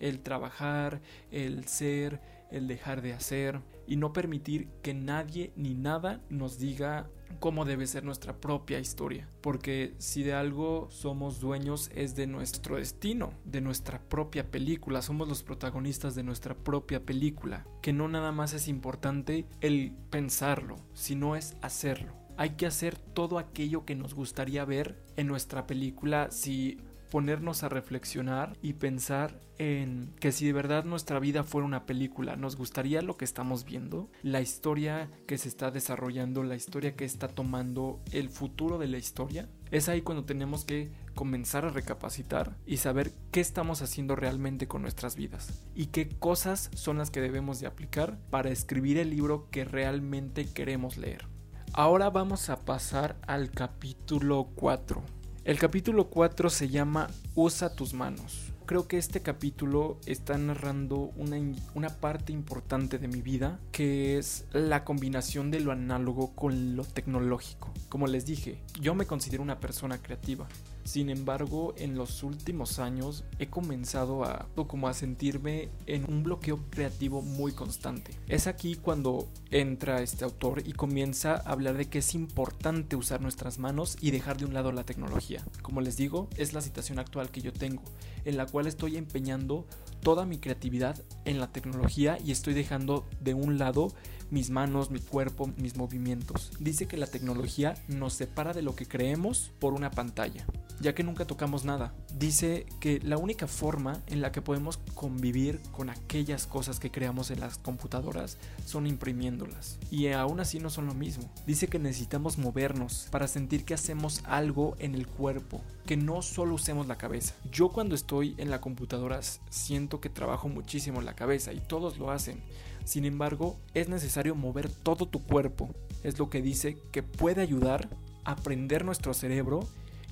El 0.00 0.20
trabajar, 0.20 1.00
el 1.30 1.66
ser, 1.66 2.20
el 2.50 2.66
dejar 2.66 3.02
de 3.02 3.12
hacer 3.12 3.60
y 3.86 3.96
no 3.96 4.12
permitir 4.12 4.68
que 4.82 4.94
nadie 4.94 5.52
ni 5.56 5.74
nada 5.74 6.20
nos 6.28 6.58
diga 6.58 7.08
cómo 7.38 7.64
debe 7.64 7.86
ser 7.86 8.04
nuestra 8.04 8.36
propia 8.40 8.80
historia. 8.80 9.28
Porque 9.40 9.94
si 9.98 10.22
de 10.22 10.34
algo 10.34 10.88
somos 10.90 11.40
dueños 11.40 11.90
es 11.94 12.16
de 12.16 12.26
nuestro 12.26 12.76
destino, 12.76 13.32
de 13.44 13.60
nuestra 13.60 14.00
propia 14.00 14.50
película, 14.50 15.02
somos 15.02 15.28
los 15.28 15.42
protagonistas 15.42 16.14
de 16.14 16.22
nuestra 16.22 16.54
propia 16.54 17.04
película. 17.04 17.66
Que 17.82 17.92
no 17.92 18.08
nada 18.08 18.32
más 18.32 18.52
es 18.52 18.68
importante 18.68 19.46
el 19.60 19.92
pensarlo, 20.10 20.76
sino 20.92 21.36
es 21.36 21.56
hacerlo. 21.62 22.12
Hay 22.36 22.50
que 22.50 22.66
hacer 22.66 22.96
todo 22.96 23.38
aquello 23.38 23.84
que 23.84 23.94
nos 23.94 24.14
gustaría 24.14 24.64
ver 24.64 25.04
en 25.16 25.26
nuestra 25.26 25.66
película 25.66 26.30
si 26.30 26.78
ponernos 27.10 27.62
a 27.62 27.68
reflexionar 27.68 28.56
y 28.62 28.74
pensar 28.74 29.38
en 29.58 30.14
que 30.20 30.32
si 30.32 30.46
de 30.46 30.52
verdad 30.54 30.84
nuestra 30.84 31.18
vida 31.18 31.44
fuera 31.44 31.66
una 31.66 31.84
película, 31.84 32.36
nos 32.36 32.56
gustaría 32.56 33.02
lo 33.02 33.16
que 33.16 33.26
estamos 33.26 33.64
viendo, 33.64 34.08
la 34.22 34.40
historia 34.40 35.10
que 35.26 35.36
se 35.36 35.48
está 35.48 35.70
desarrollando, 35.70 36.42
la 36.42 36.56
historia 36.56 36.96
que 36.96 37.04
está 37.04 37.28
tomando 37.28 38.00
el 38.12 38.30
futuro 38.30 38.78
de 38.78 38.88
la 38.88 38.96
historia. 38.96 39.48
Es 39.70 39.88
ahí 39.88 40.00
cuando 40.00 40.24
tenemos 40.24 40.64
que 40.64 40.90
comenzar 41.14 41.66
a 41.66 41.70
recapacitar 41.70 42.56
y 42.64 42.78
saber 42.78 43.12
qué 43.32 43.40
estamos 43.40 43.82
haciendo 43.82 44.16
realmente 44.16 44.66
con 44.66 44.80
nuestras 44.82 45.16
vidas 45.16 45.62
y 45.74 45.86
qué 45.86 46.08
cosas 46.08 46.70
son 46.74 46.98
las 46.98 47.10
que 47.10 47.20
debemos 47.20 47.60
de 47.60 47.66
aplicar 47.66 48.18
para 48.30 48.50
escribir 48.50 48.96
el 48.96 49.10
libro 49.10 49.48
que 49.50 49.64
realmente 49.64 50.46
queremos 50.46 50.96
leer. 50.96 51.26
Ahora 51.72 52.10
vamos 52.10 52.48
a 52.48 52.60
pasar 52.60 53.16
al 53.26 53.50
capítulo 53.50 54.48
4 54.54 55.19
el 55.50 55.58
capítulo 55.58 56.10
4 56.10 56.48
se 56.48 56.68
llama 56.68 57.10
Usa 57.34 57.74
tus 57.74 57.92
manos. 57.92 58.52
Creo 58.66 58.86
que 58.86 58.98
este 58.98 59.20
capítulo 59.20 59.98
está 60.06 60.38
narrando 60.38 61.10
una, 61.16 61.38
una, 61.74 61.88
parte 61.88 62.32
importante 62.32 62.98
de 62.98 63.08
mi 63.08 63.20
vida, 63.20 63.58
que 63.72 64.16
es 64.16 64.44
la 64.52 64.84
combinación 64.84 65.50
de 65.50 65.58
lo 65.58 65.72
análogo 65.72 66.36
con 66.36 66.76
lo 66.76 66.84
tecnológico. 66.84 67.72
Como 67.88 68.06
les 68.06 68.26
dije, 68.26 68.62
yo 68.80 68.94
me 68.94 69.06
considero 69.06 69.42
una 69.42 69.58
persona 69.58 69.98
creativa. 69.98 70.46
Sin 70.84 71.10
embargo, 71.10 71.74
en 71.76 71.96
los 71.96 72.22
últimos 72.22 72.78
años 72.78 73.24
he 73.38 73.48
comenzado 73.48 74.24
a 74.24 74.46
como 74.66 74.88
a 74.88 74.94
sentirme 74.94 75.68
en 75.86 76.04
un 76.10 76.22
bloqueo 76.22 76.60
creativo 76.70 77.22
muy 77.22 77.52
constante. 77.52 78.12
Es 78.28 78.46
aquí 78.46 78.76
cuando 78.76 79.28
entra 79.50 80.02
este 80.02 80.24
autor 80.24 80.62
y 80.66 80.72
comienza 80.72 81.34
a 81.34 81.52
hablar 81.52 81.76
de 81.76 81.88
que 81.88 81.98
es 81.98 82.14
importante 82.14 82.96
usar 82.96 83.20
nuestras 83.20 83.58
manos 83.58 83.96
y 84.00 84.10
dejar 84.10 84.36
de 84.36 84.44
un 84.44 84.54
lado 84.54 84.72
la 84.72 84.84
tecnología. 84.84 85.44
Como 85.62 85.80
les 85.80 85.96
digo, 85.96 86.28
es 86.36 86.52
la 86.52 86.60
situación 86.60 86.98
actual 86.98 87.30
que 87.30 87.40
yo 87.40 87.52
tengo, 87.52 87.82
en 88.24 88.36
la 88.36 88.46
cual 88.46 88.66
estoy 88.66 88.96
empeñando 88.96 89.66
toda 90.02 90.26
mi 90.26 90.38
creatividad 90.38 91.02
en 91.24 91.40
la 91.40 91.52
tecnología 91.52 92.18
y 92.24 92.32
estoy 92.32 92.54
dejando 92.54 93.06
de 93.20 93.34
un 93.34 93.58
lado 93.58 93.92
mis 94.30 94.50
manos, 94.50 94.90
mi 94.90 95.00
cuerpo, 95.00 95.50
mis 95.56 95.76
movimientos. 95.76 96.52
Dice 96.58 96.86
que 96.86 96.96
la 96.96 97.06
tecnología 97.06 97.74
nos 97.88 98.14
separa 98.14 98.52
de 98.52 98.62
lo 98.62 98.74
que 98.74 98.86
creemos 98.86 99.52
por 99.58 99.74
una 99.74 99.90
pantalla, 99.90 100.46
ya 100.80 100.94
que 100.94 101.02
nunca 101.02 101.26
tocamos 101.26 101.64
nada. 101.64 101.94
Dice 102.18 102.66
que 102.80 103.00
la 103.00 103.18
única 103.18 103.46
forma 103.46 104.00
en 104.06 104.20
la 104.20 104.32
que 104.32 104.42
podemos 104.42 104.78
convivir 104.94 105.60
con 105.72 105.90
aquellas 105.90 106.46
cosas 106.46 106.80
que 106.80 106.90
creamos 106.90 107.30
en 107.30 107.40
las 107.40 107.58
computadoras 107.58 108.38
son 108.64 108.86
imprimiéndolas. 108.86 109.78
Y 109.90 110.08
aún 110.08 110.40
así 110.40 110.58
no 110.58 110.70
son 110.70 110.86
lo 110.86 110.94
mismo. 110.94 111.30
Dice 111.46 111.68
que 111.68 111.78
necesitamos 111.78 112.38
movernos 112.38 113.08
para 113.10 113.28
sentir 113.28 113.64
que 113.64 113.74
hacemos 113.74 114.22
algo 114.24 114.76
en 114.78 114.94
el 114.94 115.06
cuerpo, 115.06 115.60
que 115.86 115.96
no 115.96 116.22
solo 116.22 116.54
usemos 116.54 116.86
la 116.86 116.98
cabeza. 116.98 117.34
Yo 117.50 117.70
cuando 117.70 117.94
estoy 117.94 118.34
en 118.38 118.50
la 118.50 118.60
computadora 118.60 119.20
siento 119.50 120.00
que 120.00 120.08
trabajo 120.08 120.48
muchísimo 120.48 121.00
la 121.00 121.14
cabeza 121.14 121.52
y 121.52 121.60
todos 121.60 121.98
lo 121.98 122.10
hacen. 122.10 122.40
Sin 122.84 123.04
embargo, 123.04 123.56
es 123.74 123.88
necesario 123.88 124.34
mover 124.34 124.70
todo 124.70 125.06
tu 125.06 125.22
cuerpo. 125.22 125.74
Es 126.02 126.18
lo 126.18 126.30
que 126.30 126.42
dice 126.42 126.76
que 126.92 127.02
puede 127.02 127.42
ayudar 127.42 127.88
a 128.24 128.32
aprender 128.32 128.84
nuestro 128.84 129.14
cerebro 129.14 129.60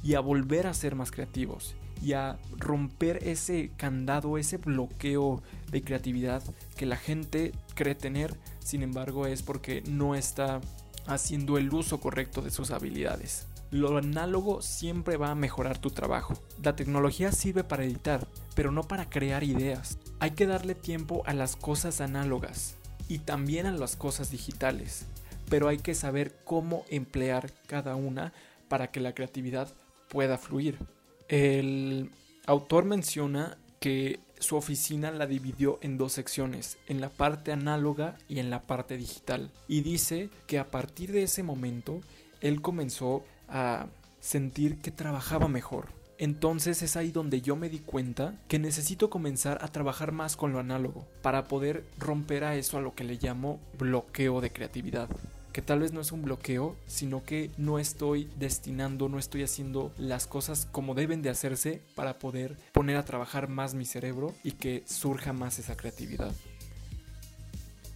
y 0.02 0.14
a 0.14 0.20
volver 0.20 0.66
a 0.66 0.74
ser 0.74 0.94
más 0.94 1.10
creativos 1.10 1.74
y 2.02 2.12
a 2.12 2.38
romper 2.56 3.18
ese 3.24 3.70
candado, 3.76 4.38
ese 4.38 4.58
bloqueo 4.58 5.42
de 5.70 5.82
creatividad 5.82 6.42
que 6.76 6.86
la 6.86 6.96
gente 6.96 7.52
cree 7.74 7.94
tener, 7.94 8.36
sin 8.60 8.82
embargo 8.82 9.26
es 9.26 9.42
porque 9.42 9.82
no 9.88 10.14
está 10.14 10.60
haciendo 11.06 11.58
el 11.58 11.72
uso 11.72 12.00
correcto 12.00 12.42
de 12.42 12.50
sus 12.50 12.70
habilidades. 12.70 13.46
Lo 13.70 13.96
análogo 13.98 14.62
siempre 14.62 15.16
va 15.16 15.30
a 15.30 15.34
mejorar 15.34 15.78
tu 15.78 15.90
trabajo. 15.90 16.34
La 16.62 16.74
tecnología 16.74 17.32
sirve 17.32 17.64
para 17.64 17.84
editar, 17.84 18.26
pero 18.58 18.72
no 18.72 18.82
para 18.82 19.08
crear 19.08 19.44
ideas. 19.44 19.98
Hay 20.18 20.32
que 20.32 20.44
darle 20.44 20.74
tiempo 20.74 21.22
a 21.26 21.32
las 21.32 21.54
cosas 21.54 22.00
análogas 22.00 22.74
y 23.06 23.20
también 23.20 23.66
a 23.66 23.70
las 23.70 23.94
cosas 23.94 24.32
digitales, 24.32 25.06
pero 25.48 25.68
hay 25.68 25.78
que 25.78 25.94
saber 25.94 26.34
cómo 26.42 26.84
emplear 26.90 27.52
cada 27.68 27.94
una 27.94 28.32
para 28.66 28.90
que 28.90 28.98
la 28.98 29.14
creatividad 29.14 29.72
pueda 30.08 30.38
fluir. 30.38 30.76
El 31.28 32.10
autor 32.46 32.84
menciona 32.84 33.56
que 33.78 34.18
su 34.40 34.56
oficina 34.56 35.12
la 35.12 35.28
dividió 35.28 35.78
en 35.80 35.96
dos 35.96 36.14
secciones, 36.14 36.78
en 36.88 37.00
la 37.00 37.10
parte 37.10 37.52
análoga 37.52 38.16
y 38.28 38.40
en 38.40 38.50
la 38.50 38.62
parte 38.62 38.96
digital, 38.96 39.52
y 39.68 39.82
dice 39.82 40.30
que 40.48 40.58
a 40.58 40.68
partir 40.68 41.12
de 41.12 41.22
ese 41.22 41.44
momento 41.44 42.00
él 42.40 42.60
comenzó 42.60 43.22
a 43.48 43.86
sentir 44.18 44.80
que 44.80 44.90
trabajaba 44.90 45.46
mejor, 45.46 45.96
entonces 46.18 46.82
es 46.82 46.96
ahí 46.96 47.10
donde 47.10 47.40
yo 47.40 47.56
me 47.56 47.68
di 47.68 47.78
cuenta 47.78 48.34
que 48.48 48.58
necesito 48.58 49.08
comenzar 49.08 49.58
a 49.62 49.68
trabajar 49.68 50.12
más 50.12 50.36
con 50.36 50.52
lo 50.52 50.58
análogo 50.58 51.06
para 51.22 51.44
poder 51.44 51.84
romper 51.98 52.44
a 52.44 52.56
eso 52.56 52.76
a 52.76 52.80
lo 52.80 52.94
que 52.94 53.04
le 53.04 53.18
llamo 53.20 53.60
bloqueo 53.78 54.40
de 54.40 54.52
creatividad 54.52 55.08
que 55.58 55.62
tal 55.62 55.80
vez 55.80 55.92
no 55.92 56.00
es 56.00 56.12
un 56.12 56.22
bloqueo, 56.22 56.76
sino 56.86 57.24
que 57.24 57.50
no 57.56 57.80
estoy 57.80 58.30
destinando, 58.38 59.08
no 59.08 59.18
estoy 59.18 59.42
haciendo 59.42 59.92
las 59.98 60.28
cosas 60.28 60.68
como 60.70 60.94
deben 60.94 61.20
de 61.20 61.30
hacerse 61.30 61.82
para 61.96 62.20
poder 62.20 62.56
poner 62.70 62.96
a 62.96 63.04
trabajar 63.04 63.48
más 63.48 63.74
mi 63.74 63.84
cerebro 63.84 64.34
y 64.44 64.52
que 64.52 64.84
surja 64.86 65.32
más 65.32 65.58
esa 65.58 65.76
creatividad. 65.76 66.32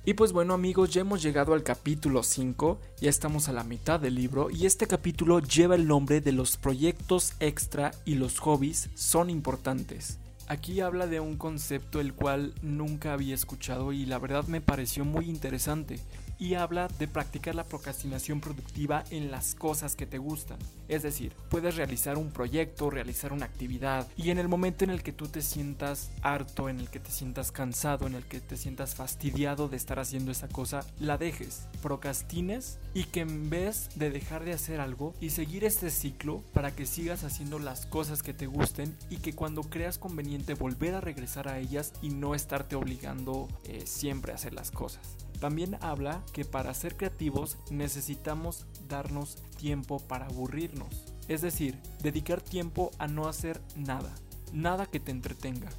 Y 0.04 0.14
pues 0.14 0.32
bueno 0.32 0.54
amigos, 0.54 0.90
ya 0.90 1.02
hemos 1.02 1.22
llegado 1.22 1.54
al 1.54 1.62
capítulo 1.62 2.24
5, 2.24 2.80
ya 3.00 3.08
estamos 3.08 3.48
a 3.48 3.52
la 3.52 3.62
mitad 3.62 4.00
del 4.00 4.16
libro 4.16 4.50
y 4.50 4.66
este 4.66 4.88
capítulo 4.88 5.38
lleva 5.38 5.76
el 5.76 5.86
nombre 5.86 6.20
de 6.20 6.32
los 6.32 6.56
proyectos 6.56 7.34
extra 7.38 7.92
y 8.04 8.16
los 8.16 8.40
hobbies 8.40 8.90
son 8.96 9.30
importantes. 9.30 10.18
Aquí 10.48 10.80
habla 10.80 11.06
de 11.06 11.20
un 11.20 11.36
concepto 11.36 12.00
el 12.00 12.14
cual 12.14 12.52
nunca 12.62 13.12
había 13.12 13.36
escuchado 13.36 13.92
y 13.92 14.04
la 14.04 14.18
verdad 14.18 14.44
me 14.48 14.60
pareció 14.60 15.04
muy 15.04 15.30
interesante 15.30 16.00
y 16.42 16.56
habla 16.56 16.88
de 16.98 17.06
practicar 17.06 17.54
la 17.54 17.62
procrastinación 17.62 18.40
productiva 18.40 19.04
en 19.10 19.30
las 19.30 19.54
cosas 19.54 19.94
que 19.94 20.06
te 20.06 20.18
gustan. 20.18 20.58
Es 20.88 21.04
decir, 21.04 21.32
puedes 21.48 21.76
realizar 21.76 22.18
un 22.18 22.32
proyecto, 22.32 22.90
realizar 22.90 23.32
una 23.32 23.46
actividad 23.46 24.08
y 24.16 24.30
en 24.30 24.38
el 24.38 24.48
momento 24.48 24.82
en 24.82 24.90
el 24.90 25.04
que 25.04 25.12
tú 25.12 25.28
te 25.28 25.40
sientas 25.40 26.10
harto, 26.20 26.68
en 26.68 26.80
el 26.80 26.90
que 26.90 26.98
te 26.98 27.12
sientas 27.12 27.52
cansado, 27.52 28.08
en 28.08 28.14
el 28.14 28.24
que 28.24 28.40
te 28.40 28.56
sientas 28.56 28.96
fastidiado 28.96 29.68
de 29.68 29.76
estar 29.76 30.00
haciendo 30.00 30.32
esa 30.32 30.48
cosa, 30.48 30.84
la 30.98 31.16
dejes, 31.16 31.68
procrastines 31.80 32.80
y 32.92 33.04
que 33.04 33.20
en 33.20 33.48
vez 33.48 33.90
de 33.94 34.10
dejar 34.10 34.44
de 34.44 34.52
hacer 34.52 34.80
algo 34.80 35.14
y 35.20 35.30
seguir 35.30 35.62
este 35.62 35.90
ciclo 35.90 36.42
para 36.52 36.74
que 36.74 36.86
sigas 36.86 37.22
haciendo 37.22 37.60
las 37.60 37.86
cosas 37.86 38.24
que 38.24 38.34
te 38.34 38.48
gusten 38.48 38.96
y 39.10 39.18
que 39.18 39.32
cuando 39.32 39.62
creas 39.62 39.96
conveniente 39.96 40.54
volver 40.54 40.96
a 40.96 41.00
regresar 41.00 41.46
a 41.46 41.60
ellas 41.60 41.92
y 42.02 42.08
no 42.08 42.34
estarte 42.34 42.74
obligando 42.74 43.46
eh, 43.62 43.84
siempre 43.86 44.32
a 44.32 44.34
hacer 44.34 44.54
las 44.54 44.72
cosas. 44.72 45.16
También 45.42 45.76
habla 45.80 46.22
que 46.32 46.44
para 46.44 46.72
ser 46.72 46.96
creativos 46.96 47.58
necesitamos 47.68 48.64
darnos 48.88 49.42
tiempo 49.58 49.98
para 49.98 50.26
aburrirnos. 50.26 51.04
Es 51.26 51.42
decir, 51.42 51.76
dedicar 52.00 52.40
tiempo 52.40 52.92
a 53.00 53.08
no 53.08 53.26
hacer 53.26 53.60
nada. 53.74 54.14
Nada 54.52 54.86
que 54.86 55.00
te 55.00 55.10
entretenga 55.10 55.70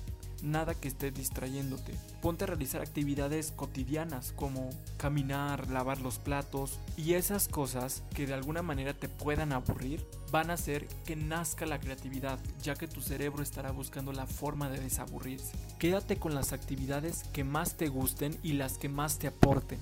nada 0.43 0.75
que 0.75 0.87
esté 0.87 1.11
distrayéndote. 1.11 1.93
Ponte 2.21 2.43
a 2.43 2.47
realizar 2.47 2.81
actividades 2.81 3.51
cotidianas 3.55 4.33
como 4.35 4.69
caminar, 4.97 5.69
lavar 5.69 6.01
los 6.01 6.19
platos 6.19 6.79
y 6.97 7.13
esas 7.13 7.47
cosas 7.47 8.03
que 8.13 8.27
de 8.27 8.33
alguna 8.33 8.61
manera 8.61 8.93
te 8.93 9.09
puedan 9.09 9.51
aburrir 9.53 10.05
van 10.31 10.49
a 10.49 10.53
hacer 10.53 10.87
que 11.05 11.15
nazca 11.15 11.65
la 11.65 11.79
creatividad, 11.79 12.39
ya 12.61 12.75
que 12.75 12.87
tu 12.87 13.01
cerebro 13.01 13.43
estará 13.43 13.71
buscando 13.71 14.13
la 14.13 14.25
forma 14.25 14.69
de 14.69 14.79
desaburrirse. 14.79 15.53
Quédate 15.79 16.17
con 16.17 16.35
las 16.35 16.53
actividades 16.53 17.23
que 17.33 17.43
más 17.43 17.75
te 17.75 17.87
gusten 17.87 18.37
y 18.43 18.53
las 18.53 18.77
que 18.77 18.89
más 18.89 19.19
te 19.19 19.27
aporten. 19.27 19.79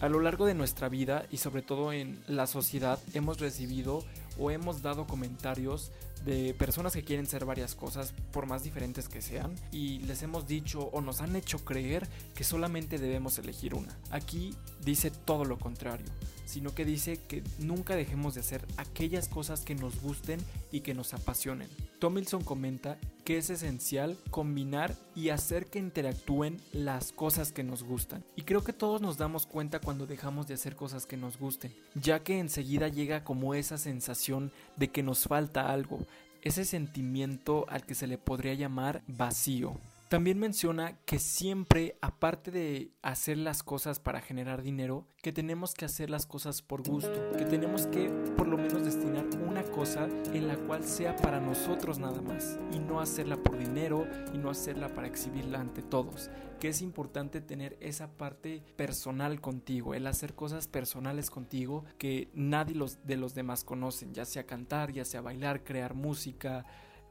A 0.00 0.08
lo 0.08 0.20
largo 0.20 0.46
de 0.46 0.54
nuestra 0.54 0.88
vida 0.88 1.26
y 1.32 1.38
sobre 1.38 1.62
todo 1.62 1.92
en 1.92 2.22
la 2.28 2.46
sociedad 2.46 3.00
hemos 3.14 3.40
recibido 3.40 4.04
o 4.38 4.52
hemos 4.52 4.80
dado 4.80 5.08
comentarios 5.08 5.90
de 6.24 6.54
personas 6.54 6.92
que 6.92 7.04
quieren 7.04 7.26
ser 7.26 7.44
varias 7.44 7.74
cosas 7.74 8.12
por 8.32 8.46
más 8.46 8.62
diferentes 8.62 9.08
que 9.08 9.22
sean 9.22 9.54
y 9.72 10.00
les 10.00 10.22
hemos 10.22 10.46
dicho 10.46 10.80
o 10.92 11.00
nos 11.00 11.20
han 11.20 11.36
hecho 11.36 11.64
creer 11.64 12.06
que 12.34 12.44
solamente 12.44 12.98
debemos 12.98 13.38
elegir 13.38 13.74
una. 13.74 13.96
Aquí 14.10 14.54
dice 14.84 15.10
todo 15.10 15.44
lo 15.44 15.58
contrario, 15.58 16.06
sino 16.44 16.74
que 16.74 16.84
dice 16.84 17.18
que 17.28 17.42
nunca 17.58 17.96
dejemos 17.96 18.34
de 18.34 18.40
hacer 18.40 18.64
aquellas 18.76 19.28
cosas 19.28 19.60
que 19.60 19.74
nos 19.74 20.00
gusten 20.00 20.40
y 20.72 20.80
que 20.80 20.94
nos 20.94 21.14
apasionen. 21.14 21.68
Tomilson 21.98 22.44
comenta 22.44 22.96
que 23.24 23.38
es 23.38 23.50
esencial 23.50 24.16
combinar 24.30 24.94
y 25.14 25.30
hacer 25.30 25.66
que 25.66 25.78
interactúen 25.78 26.58
las 26.72 27.12
cosas 27.12 27.52
que 27.52 27.64
nos 27.64 27.82
gustan. 27.82 28.24
Y 28.36 28.42
creo 28.42 28.62
que 28.62 28.72
todos 28.72 29.00
nos 29.00 29.18
damos 29.18 29.46
cuenta 29.46 29.80
cuando 29.80 30.06
dejamos 30.06 30.46
de 30.46 30.54
hacer 30.54 30.76
cosas 30.76 31.06
que 31.06 31.16
nos 31.16 31.38
gusten, 31.38 31.74
ya 31.94 32.20
que 32.20 32.38
enseguida 32.38 32.88
llega 32.88 33.24
como 33.24 33.54
esa 33.54 33.78
sensación 33.78 34.52
de 34.76 34.88
que 34.88 35.02
nos 35.02 35.24
falta 35.24 35.72
algo, 35.72 35.98
ese 36.42 36.64
sentimiento 36.64 37.66
al 37.68 37.84
que 37.84 37.94
se 37.94 38.06
le 38.06 38.16
podría 38.16 38.54
llamar 38.54 39.02
vacío. 39.08 39.74
También 40.08 40.38
menciona 40.38 40.96
que 41.04 41.18
siempre, 41.18 41.98
aparte 42.00 42.50
de 42.50 42.92
hacer 43.02 43.36
las 43.36 43.62
cosas 43.62 44.00
para 44.00 44.22
generar 44.22 44.62
dinero, 44.62 45.06
que 45.20 45.32
tenemos 45.32 45.74
que 45.74 45.84
hacer 45.84 46.08
las 46.08 46.24
cosas 46.24 46.62
por 46.62 46.82
gusto, 46.82 47.30
que 47.36 47.44
tenemos 47.44 47.86
que 47.88 48.08
por 48.34 48.48
lo 48.48 48.56
menos 48.56 48.86
destinar 48.86 49.26
una 49.46 49.62
cosa 49.64 50.08
en 50.32 50.48
la 50.48 50.56
cual 50.56 50.82
sea 50.84 51.14
para 51.14 51.40
nosotros 51.40 51.98
nada 51.98 52.22
más, 52.22 52.58
y 52.72 52.78
no 52.78 53.00
hacerla 53.00 53.36
por 53.36 53.58
dinero 53.58 54.06
y 54.32 54.38
no 54.38 54.48
hacerla 54.48 54.88
para 54.94 55.08
exhibirla 55.08 55.60
ante 55.60 55.82
todos, 55.82 56.30
que 56.58 56.68
es 56.68 56.80
importante 56.80 57.42
tener 57.42 57.76
esa 57.80 58.08
parte 58.08 58.62
personal 58.76 59.42
contigo, 59.42 59.92
el 59.92 60.06
hacer 60.06 60.34
cosas 60.34 60.68
personales 60.68 61.28
contigo 61.28 61.84
que 61.98 62.30
nadie 62.32 62.82
de 63.04 63.16
los 63.18 63.34
demás 63.34 63.62
conocen, 63.62 64.14
ya 64.14 64.24
sea 64.24 64.46
cantar, 64.46 64.90
ya 64.90 65.04
sea 65.04 65.20
bailar, 65.20 65.64
crear 65.64 65.92
música, 65.92 66.64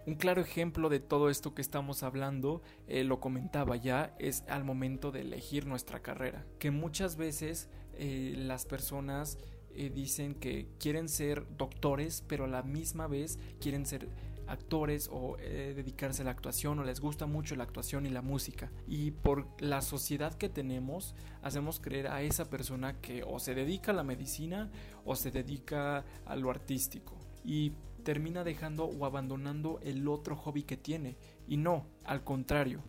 un 0.08 0.16
claro 0.16 0.42
ejemplo 0.42 0.88
de 0.88 1.02
todo 1.02 1.30
esto 1.30 1.54
que 1.54 1.62
estamos 1.62 2.02
hablando, 2.02 2.62
eh, 2.88 3.04
lo 3.04 3.20
comentaba 3.20 3.76
ya, 3.76 4.16
es 4.20 4.46
al 4.48 4.64
momento 4.64 5.12
de 5.12 5.20
elegir 5.20 5.68
nuestra 5.68 6.00
carrera. 6.00 6.46
Que 6.60 6.72
muchas 6.72 7.18
veces 7.18 7.70
eh, 7.94 8.34
las 8.38 8.66
personas 8.66 9.38
eh, 9.76 9.92
dicen 9.94 10.34
que 10.34 10.70
quieren 10.80 11.10
ser 11.10 11.46
doctores, 11.58 12.24
pero 12.26 12.46
a 12.46 12.48
la 12.48 12.64
misma 12.64 13.08
vez 13.08 13.38
quieren 13.60 13.86
ser 13.86 14.08
actores 14.48 15.10
o 15.12 15.36
dedicarse 15.36 16.22
a 16.22 16.26
la 16.26 16.32
actuación 16.32 16.80
o 16.80 16.86
les 16.86 17.02
gusta 17.02 17.26
mucho 17.26 17.58
la 17.58 17.66
actuación 17.66 18.06
y 18.06 18.10
la 18.10 18.22
música. 18.22 18.72
Y 18.88 19.12
por 19.12 19.46
la 19.60 19.82
sociedad 19.82 20.34
que 20.36 20.48
tenemos, 20.48 21.16
hacemos 21.42 21.82
creer 21.82 22.08
a 22.08 22.22
esa 22.22 22.50
persona 22.50 23.02
que 23.02 23.24
o 23.28 23.40
se 23.40 23.54
dedica 23.56 23.92
a 23.92 23.96
la 23.96 24.04
medicina 24.04 24.72
o 25.04 25.18
se 25.18 25.32
dedica 25.32 26.06
a 26.26 26.36
lo 26.38 26.50
artístico. 26.50 27.18
Y 27.44 27.74
termina 28.08 28.46
dejando 28.46 28.86
o 28.86 29.06
abandonando 29.06 29.82
el 29.84 30.08
otro 30.08 30.38
hobby 30.38 30.64
que 30.64 30.78
tiene. 30.78 31.18
Y 31.46 31.58
no, 31.58 31.86
al 32.06 32.24
contrario, 32.24 32.82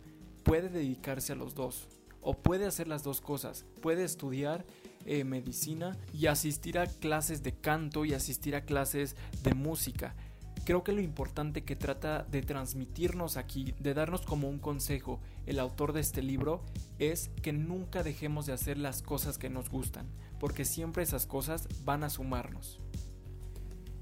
puede 0.43 0.69
dedicarse 0.69 1.33
a 1.33 1.35
los 1.35 1.55
dos. 1.55 1.89
O 2.21 2.37
puede 2.37 2.65
hacer 2.65 2.87
las 2.87 3.03
dos 3.03 3.19
cosas. 3.19 3.65
Puede 3.81 4.05
estudiar 4.05 4.65
eh, 5.05 5.25
medicina 5.25 5.97
y 6.13 6.27
asistir 6.27 6.79
a 6.79 6.87
clases 6.87 7.43
de 7.43 7.51
canto 7.51 8.05
y 8.05 8.13
asistir 8.13 8.55
a 8.55 8.63
clases 8.63 9.17
de 9.43 9.53
música. 9.55 10.15
Creo 10.63 10.85
que 10.85 10.93
lo 10.93 11.01
importante 11.01 11.65
que 11.65 11.75
trata 11.75 12.23
de 12.23 12.41
transmitirnos 12.41 13.35
aquí, 13.35 13.75
de 13.77 13.93
darnos 13.93 14.21
como 14.21 14.47
un 14.47 14.59
consejo 14.59 15.19
el 15.45 15.59
autor 15.59 15.91
de 15.91 15.99
este 15.99 16.21
libro, 16.21 16.63
es 16.97 17.29
que 17.41 17.51
nunca 17.51 18.03
dejemos 18.03 18.45
de 18.45 18.53
hacer 18.53 18.77
las 18.77 19.01
cosas 19.01 19.37
que 19.37 19.49
nos 19.49 19.69
gustan, 19.69 20.07
porque 20.39 20.63
siempre 20.63 21.03
esas 21.03 21.25
cosas 21.25 21.67
van 21.83 22.05
a 22.05 22.09
sumarnos. 22.09 22.79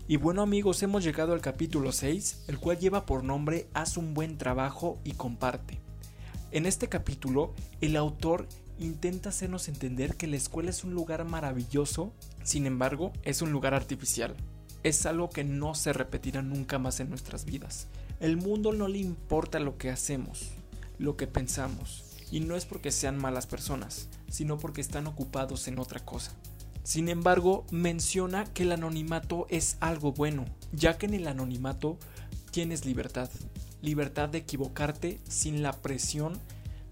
Y 0.09 0.15
bueno 0.15 0.41
amigos, 0.41 0.81
hemos 0.83 1.03
llegado 1.03 1.33
al 1.33 1.41
capítulo 1.41 1.91
6, 1.91 2.45
el 2.47 2.59
cual 2.59 2.79
lleva 2.79 3.05
por 3.05 3.25
nombre 3.25 3.67
Haz 3.73 3.97
un 3.97 4.13
buen 4.13 4.37
trabajo 4.37 4.97
y 5.03 5.11
comparte. 5.11 5.81
En 6.51 6.65
este 6.65 6.87
capítulo, 6.87 7.53
el 7.81 7.97
autor 7.97 8.47
intenta 8.79 9.29
hacernos 9.29 9.67
entender 9.67 10.15
que 10.15 10.27
la 10.27 10.37
escuela 10.37 10.69
es 10.69 10.85
un 10.85 10.93
lugar 10.93 11.25
maravilloso, 11.25 12.13
sin 12.41 12.67
embargo, 12.67 13.11
es 13.23 13.41
un 13.41 13.51
lugar 13.51 13.73
artificial. 13.73 14.33
Es 14.81 15.05
algo 15.05 15.29
que 15.29 15.43
no 15.43 15.75
se 15.75 15.91
repetirá 15.91 16.41
nunca 16.41 16.79
más 16.79 17.01
en 17.01 17.09
nuestras 17.09 17.43
vidas. 17.43 17.87
El 18.21 18.37
mundo 18.37 18.71
no 18.71 18.87
le 18.87 18.99
importa 18.99 19.59
lo 19.59 19.77
que 19.77 19.89
hacemos, 19.89 20.51
lo 20.99 21.17
que 21.17 21.27
pensamos, 21.27 22.05
y 22.31 22.39
no 22.39 22.55
es 22.55 22.65
porque 22.65 22.91
sean 22.91 23.17
malas 23.17 23.45
personas, 23.45 24.07
sino 24.29 24.57
porque 24.57 24.79
están 24.79 25.05
ocupados 25.05 25.67
en 25.67 25.79
otra 25.79 25.99
cosa. 25.99 26.31
Sin 26.87 27.09
embargo, 27.09 27.65
menciona 27.69 28.45
que 28.45 28.63
el 28.63 28.71
anonimato 28.71 29.45
es 29.49 29.75
algo 29.81 30.13
bueno, 30.13 30.45
ya 30.71 30.97
que 30.97 31.05
en 31.05 31.15
el 31.15 31.27
anonimato 31.27 31.97
tienes 32.51 32.85
libertad, 32.85 33.29
libertad 33.81 34.29
de 34.29 34.37
equivocarte 34.37 35.19
sin 35.27 35.61
la 35.61 35.73
presión 35.73 36.39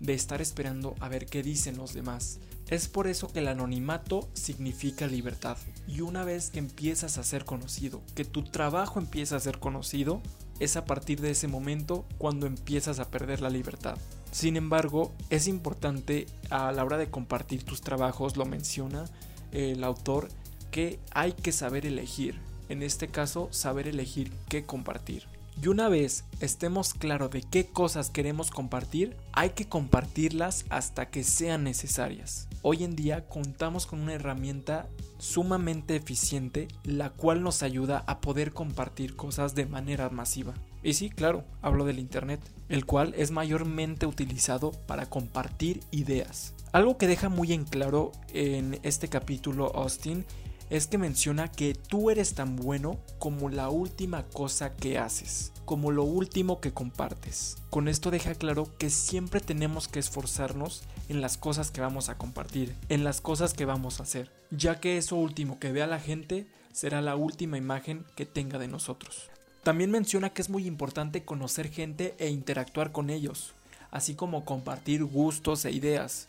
de 0.02 0.14
estar 0.14 0.42
esperando 0.42 0.96
a 1.00 1.08
ver 1.08 1.28
qué 1.28 1.42
dicen 1.44 1.78
los 1.78 1.94
demás. 1.94 2.42
Es 2.68 2.90
por 2.90 3.08
eso 3.08 3.32
que 3.32 3.40
el 3.40 3.48
anonimato 3.48 4.28
significa 4.34 5.08
libertad. 5.08 5.58
Y 5.88 6.02
una 6.02 6.26
vez 6.26 6.50
que 6.50 6.60
empiezas 6.60 7.18
a 7.18 7.24
ser 7.24 7.46
conocido, 7.46 8.02
que 8.16 8.26
tu 8.26 8.44
trabajo 8.44 9.00
empieza 9.00 9.38
a 9.38 9.40
ser 9.40 9.60
conocido, 9.60 10.22
es 10.60 10.76
a 10.76 10.84
partir 10.84 11.22
de 11.22 11.32
ese 11.32 11.48
momento 11.48 12.06
cuando 12.18 12.48
empiezas 12.48 13.00
a 13.00 13.10
perder 13.10 13.40
la 13.40 13.50
libertad. 13.50 13.98
Sin 14.34 14.58
embargo, 14.58 15.14
es 15.30 15.48
importante 15.48 16.26
a 16.50 16.74
la 16.74 16.84
hora 16.84 16.98
de 16.98 17.10
compartir 17.10 17.64
tus 17.64 17.80
trabajos, 17.80 18.36
lo 18.36 18.46
menciona, 18.46 19.06
el 19.52 19.84
autor 19.84 20.30
que 20.72 21.00
hay 21.12 21.34
que 21.34 21.52
saber 21.52 21.86
elegir. 21.86 22.40
En 22.70 22.84
este 22.84 23.08
caso, 23.08 23.48
saber 23.52 23.88
elegir 23.88 24.32
qué 24.50 24.64
compartir. 24.66 25.28
Y 25.62 25.70
una 25.70 25.88
vez 25.88 26.26
estemos 26.42 26.94
claros 26.94 27.32
de 27.32 27.42
qué 27.42 27.68
cosas 27.68 28.10
queremos 28.10 28.52
compartir, 28.52 29.16
hay 29.32 29.52
que 29.52 29.70
compartirlas 29.70 30.66
hasta 30.70 31.10
que 31.10 31.24
sean 31.24 31.64
necesarias. 31.64 32.50
Hoy 32.62 32.84
en 32.84 32.96
día 32.96 33.26
contamos 33.30 33.86
con 33.86 34.02
una 34.02 34.14
herramienta 34.14 34.90
sumamente 35.18 35.96
eficiente, 35.96 36.68
la 36.84 37.12
cual 37.12 37.42
nos 37.42 37.64
ayuda 37.64 38.04
a 38.06 38.20
poder 38.20 38.52
compartir 38.52 39.16
cosas 39.16 39.56
de 39.56 39.66
manera 39.66 40.10
masiva. 40.10 40.56
Y 40.86 40.94
sí, 40.94 41.10
claro, 41.10 41.44
hablo 41.64 41.84
del 41.84 41.98
Internet, 41.98 42.40
el 42.70 42.86
cual 42.86 43.16
es 43.18 43.32
mayormente 43.32 44.06
utilizado 44.06 44.72
para 44.86 45.08
compartir 45.08 45.80
ideas. 45.90 46.54
Algo 46.74 47.00
que 47.00 47.08
deja 47.08 47.28
muy 47.28 47.54
en 47.54 47.64
claro 47.64 48.12
en 48.36 48.80
este 48.84 49.08
capítulo 49.08 49.76
Austin 49.76 50.26
es 50.70 50.86
que 50.86 51.00
menciona 51.00 51.52
que 51.52 51.74
tú 51.74 52.12
eres 52.12 52.36
tan 52.36 52.56
bueno 52.56 53.00
como 53.18 53.50
la 53.50 53.70
última 53.70 54.28
cosa 54.28 54.76
que 54.76 55.00
haces, 55.00 55.54
como 55.66 55.90
lo 55.90 56.04
último 56.04 56.62
que 56.62 56.72
compartes. 56.72 57.58
Con 57.72 57.88
esto 57.88 58.12
deja 58.12 58.36
claro 58.36 58.70
que 58.78 58.92
siempre 58.92 59.42
tenemos 59.42 59.88
que 59.88 59.98
esforzarnos 59.98 60.84
en 61.10 61.20
las 61.20 61.38
cosas 61.38 61.72
que 61.72 61.82
vamos 61.82 62.10
a 62.10 62.20
compartir, 62.20 62.76
en 62.90 63.04
las 63.04 63.22
cosas 63.22 63.54
que 63.56 63.66
vamos 63.66 64.00
a 64.00 64.04
hacer, 64.04 64.32
ya 64.52 64.80
que 64.80 65.00
eso 65.00 65.16
último 65.16 65.58
que 65.58 65.72
vea 65.72 65.88
la 65.88 66.00
gente 66.00 66.46
será 66.74 67.02
la 67.02 67.16
última 67.16 67.58
imagen 67.58 68.06
que 68.16 68.28
tenga 68.28 68.60
de 68.60 68.68
nosotros. 68.68 69.32
También 69.66 69.90
menciona 69.90 70.30
que 70.30 70.44
es 70.44 70.52
muy 70.52 70.68
importante 70.68 71.26
conocer 71.26 71.72
gente 71.72 72.14
e 72.20 72.30
interactuar 72.30 72.92
con 72.92 73.10
ellos, 73.10 73.56
así 73.90 74.14
como 74.14 74.46
compartir 74.46 75.04
gustos 75.04 75.66
e 75.66 75.72
ideas, 75.72 76.28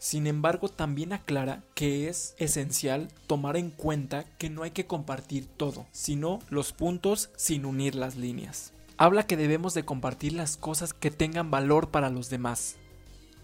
sin 0.00 0.26
embargo, 0.26 0.68
también 0.68 1.12
aclara 1.12 1.62
que 1.76 2.08
es 2.08 2.34
esencial 2.38 3.06
tomar 3.28 3.56
en 3.56 3.70
cuenta 3.70 4.24
que 4.36 4.50
no 4.50 4.64
hay 4.64 4.72
que 4.72 4.84
compartir 4.84 5.46
todo, 5.46 5.86
sino 5.92 6.40
los 6.50 6.72
puntos 6.72 7.30
sin 7.36 7.66
unir 7.66 7.94
las 7.94 8.16
líneas. 8.16 8.72
Habla 8.96 9.28
que 9.28 9.36
debemos 9.36 9.74
de 9.74 9.84
compartir 9.84 10.32
las 10.32 10.56
cosas 10.56 10.92
que 10.92 11.12
tengan 11.12 11.52
valor 11.52 11.92
para 11.92 12.10
los 12.10 12.30
demás. 12.30 12.78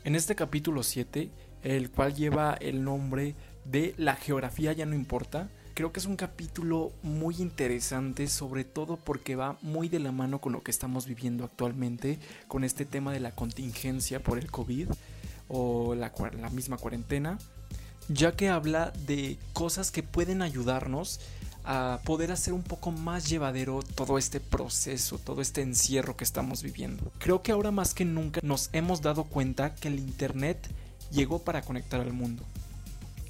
En 0.03 0.17
este 0.17 0.35
capítulo 0.35 0.83
7, 0.83 1.31
el 1.63 1.93
cual 1.93 2.17
lleva 2.17 2.55
el 2.55 2.83
nombre 2.83 3.37
de 3.65 3.95
La 3.97 4.17
geografía 4.17 4.73
ya 4.73 4.85
no 4.85 4.97
importa, 4.97 5.51
creo 5.79 5.93
que 5.93 6.01
es 6.01 6.07
un 6.07 6.17
capítulo 6.17 6.91
muy 7.05 7.37
interesante, 7.37 8.27
sobre 8.27 8.65
todo 8.65 8.97
porque 8.97 9.37
va 9.37 9.59
muy 9.63 9.89
de 9.89 10.01
la 10.01 10.11
mano 10.11 10.41
con 10.41 10.53
lo 10.53 10.65
que 10.65 10.73
estamos 10.73 11.07
viviendo 11.07 11.45
actualmente, 11.45 12.19
con 12.49 12.65
este 12.65 12.85
tema 12.85 13.13
de 13.13 13.21
la 13.21 13.31
contingencia 13.31 14.21
por 14.21 14.41
el 14.41 14.51
COVID 14.51 14.89
o 15.47 15.95
la, 15.95 16.13
misma 16.51 16.79
cuarentena, 16.79 17.39
ya 18.09 18.33
que 18.33 18.49
habla 18.49 18.93
de 19.07 19.39
cosas 19.53 19.93
que 19.93 20.03
pueden 20.03 20.43
ayudarnos 20.43 21.21
a 21.63 22.01
poder 22.05 22.33
hacer 22.33 22.55
un 22.55 22.65
poco 22.65 22.91
más 22.91 23.29
llevadero 23.29 23.81
todo 23.95 24.19
este 24.19 24.41
proceso, 24.41 25.17
todo 25.19 25.41
este 25.41 25.61
encierro 25.61 26.17
que 26.17 26.25
estamos 26.25 26.65
viviendo. 26.65 27.13
Creo 27.21 27.43
que 27.43 27.53
ahora 27.53 27.71
más 27.71 27.95
que 27.95 28.05
nunca 28.05 28.41
nos 28.43 28.69
hemos 28.73 29.01
dado 29.01 29.23
cuenta 29.23 29.77
que 29.77 29.87
el 29.87 30.01
Internet 30.01 30.59
llegó 31.13 31.39
para 31.39 31.63
conectar 31.63 32.01
al 32.01 32.13
mundo 32.13 32.43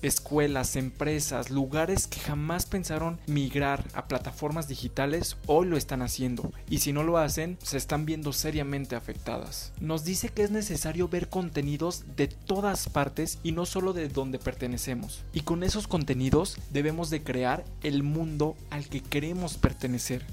escuelas, 0.02 0.76
empresas, 0.76 1.50
lugares 1.50 2.06
que 2.06 2.20
jamás 2.20 2.66
pensaron 2.66 3.20
migrar 3.26 3.84
a 3.94 4.08
plataformas 4.08 4.68
digitales, 4.68 5.36
hoy 5.46 5.68
lo 5.68 5.76
están 5.76 6.02
haciendo. 6.02 6.52
Y 6.68 6.78
si 6.78 6.92
no 6.92 7.02
lo 7.02 7.18
hacen, 7.18 7.58
se 7.62 7.76
están 7.76 8.06
viendo 8.06 8.32
seriamente 8.32 8.96
afectadas. 8.96 9.72
Nos 9.80 10.04
dice 10.04 10.28
que 10.28 10.42
es 10.42 10.50
necesario 10.50 11.08
ver 11.08 11.28
contenidos 11.28 12.04
de 12.16 12.28
todas 12.28 12.88
partes 12.88 13.38
y 13.42 13.52
no 13.52 13.66
solo 13.66 13.92
de 13.92 14.08
donde 14.08 14.38
pertenecemos. 14.38 15.22
Y 15.32 15.40
con 15.40 15.62
esos 15.62 15.88
contenidos 15.88 16.58
debemos 16.70 17.10
de 17.10 17.22
crear 17.22 17.64
el 17.82 18.02
mundo 18.02 18.56
al 18.70 18.88
que 18.88 19.02
queremos 19.02 19.56
pertenecer. 19.56 20.24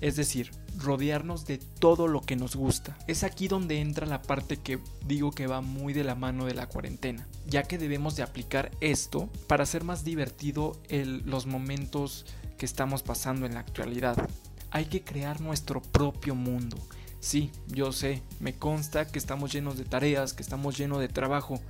Es 0.00 0.16
decir, 0.16 0.50
rodearnos 0.78 1.46
de 1.46 1.58
todo 1.58 2.08
lo 2.08 2.20
que 2.20 2.36
nos 2.36 2.56
gusta. 2.56 2.96
Es 3.06 3.24
aquí 3.24 3.48
donde 3.48 3.80
entra 3.80 4.06
la 4.06 4.22
parte 4.22 4.56
que 4.56 4.78
digo 5.06 5.30
que 5.30 5.46
va 5.46 5.60
muy 5.60 5.92
de 5.92 6.04
la 6.04 6.14
mano 6.14 6.46
de 6.46 6.54
la 6.54 6.68
cuarentena, 6.68 7.26
ya 7.46 7.62
que 7.62 7.78
debemos 7.78 8.16
de 8.16 8.22
aplicar 8.22 8.70
esto 8.80 9.28
para 9.46 9.62
hacer 9.62 9.84
más 9.84 10.04
divertido 10.04 10.80
los 10.90 11.46
momentos 11.46 12.26
que 12.58 12.66
estamos 12.66 13.02
pasando 13.02 13.46
en 13.46 13.54
la 13.54 13.60
actualidad. 13.60 14.28
Hay 14.70 14.86
que 14.86 15.02
crear 15.02 15.40
nuestro 15.40 15.80
propio 15.80 16.34
mundo. 16.34 16.76
Sí, 17.20 17.50
yo 17.68 17.92
sé, 17.92 18.22
me 18.40 18.54
consta 18.54 19.06
que 19.06 19.18
estamos 19.18 19.52
llenos 19.52 19.78
de 19.78 19.84
tareas, 19.84 20.34
que 20.34 20.42
estamos 20.42 20.76
llenos 20.76 21.00
de 21.00 21.08
trabajo. 21.08 21.60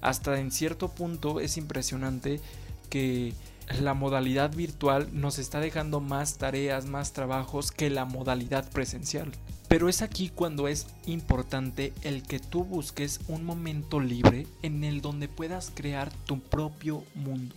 Hasta 0.00 0.40
en 0.40 0.50
cierto 0.50 0.88
punto 0.88 1.40
es 1.40 1.58
impresionante 1.58 2.40
que 2.88 3.34
la 3.80 3.94
modalidad 3.94 4.54
virtual 4.54 5.08
nos 5.12 5.38
está 5.38 5.60
dejando 5.60 6.00
más 6.00 6.38
tareas, 6.38 6.86
más 6.86 7.12
trabajos 7.12 7.72
que 7.72 7.90
la 7.90 8.04
modalidad 8.04 8.68
presencial. 8.70 9.30
Pero 9.68 9.88
es 9.88 10.02
aquí 10.02 10.28
cuando 10.28 10.68
es 10.68 10.86
importante 11.06 11.92
el 12.02 12.22
que 12.22 12.38
tú 12.38 12.64
busques 12.64 13.20
un 13.28 13.44
momento 13.44 14.00
libre 14.00 14.46
en 14.62 14.84
el 14.84 15.00
donde 15.00 15.28
puedas 15.28 15.72
crear 15.74 16.12
tu 16.26 16.40
propio 16.40 17.04
mundo. 17.14 17.54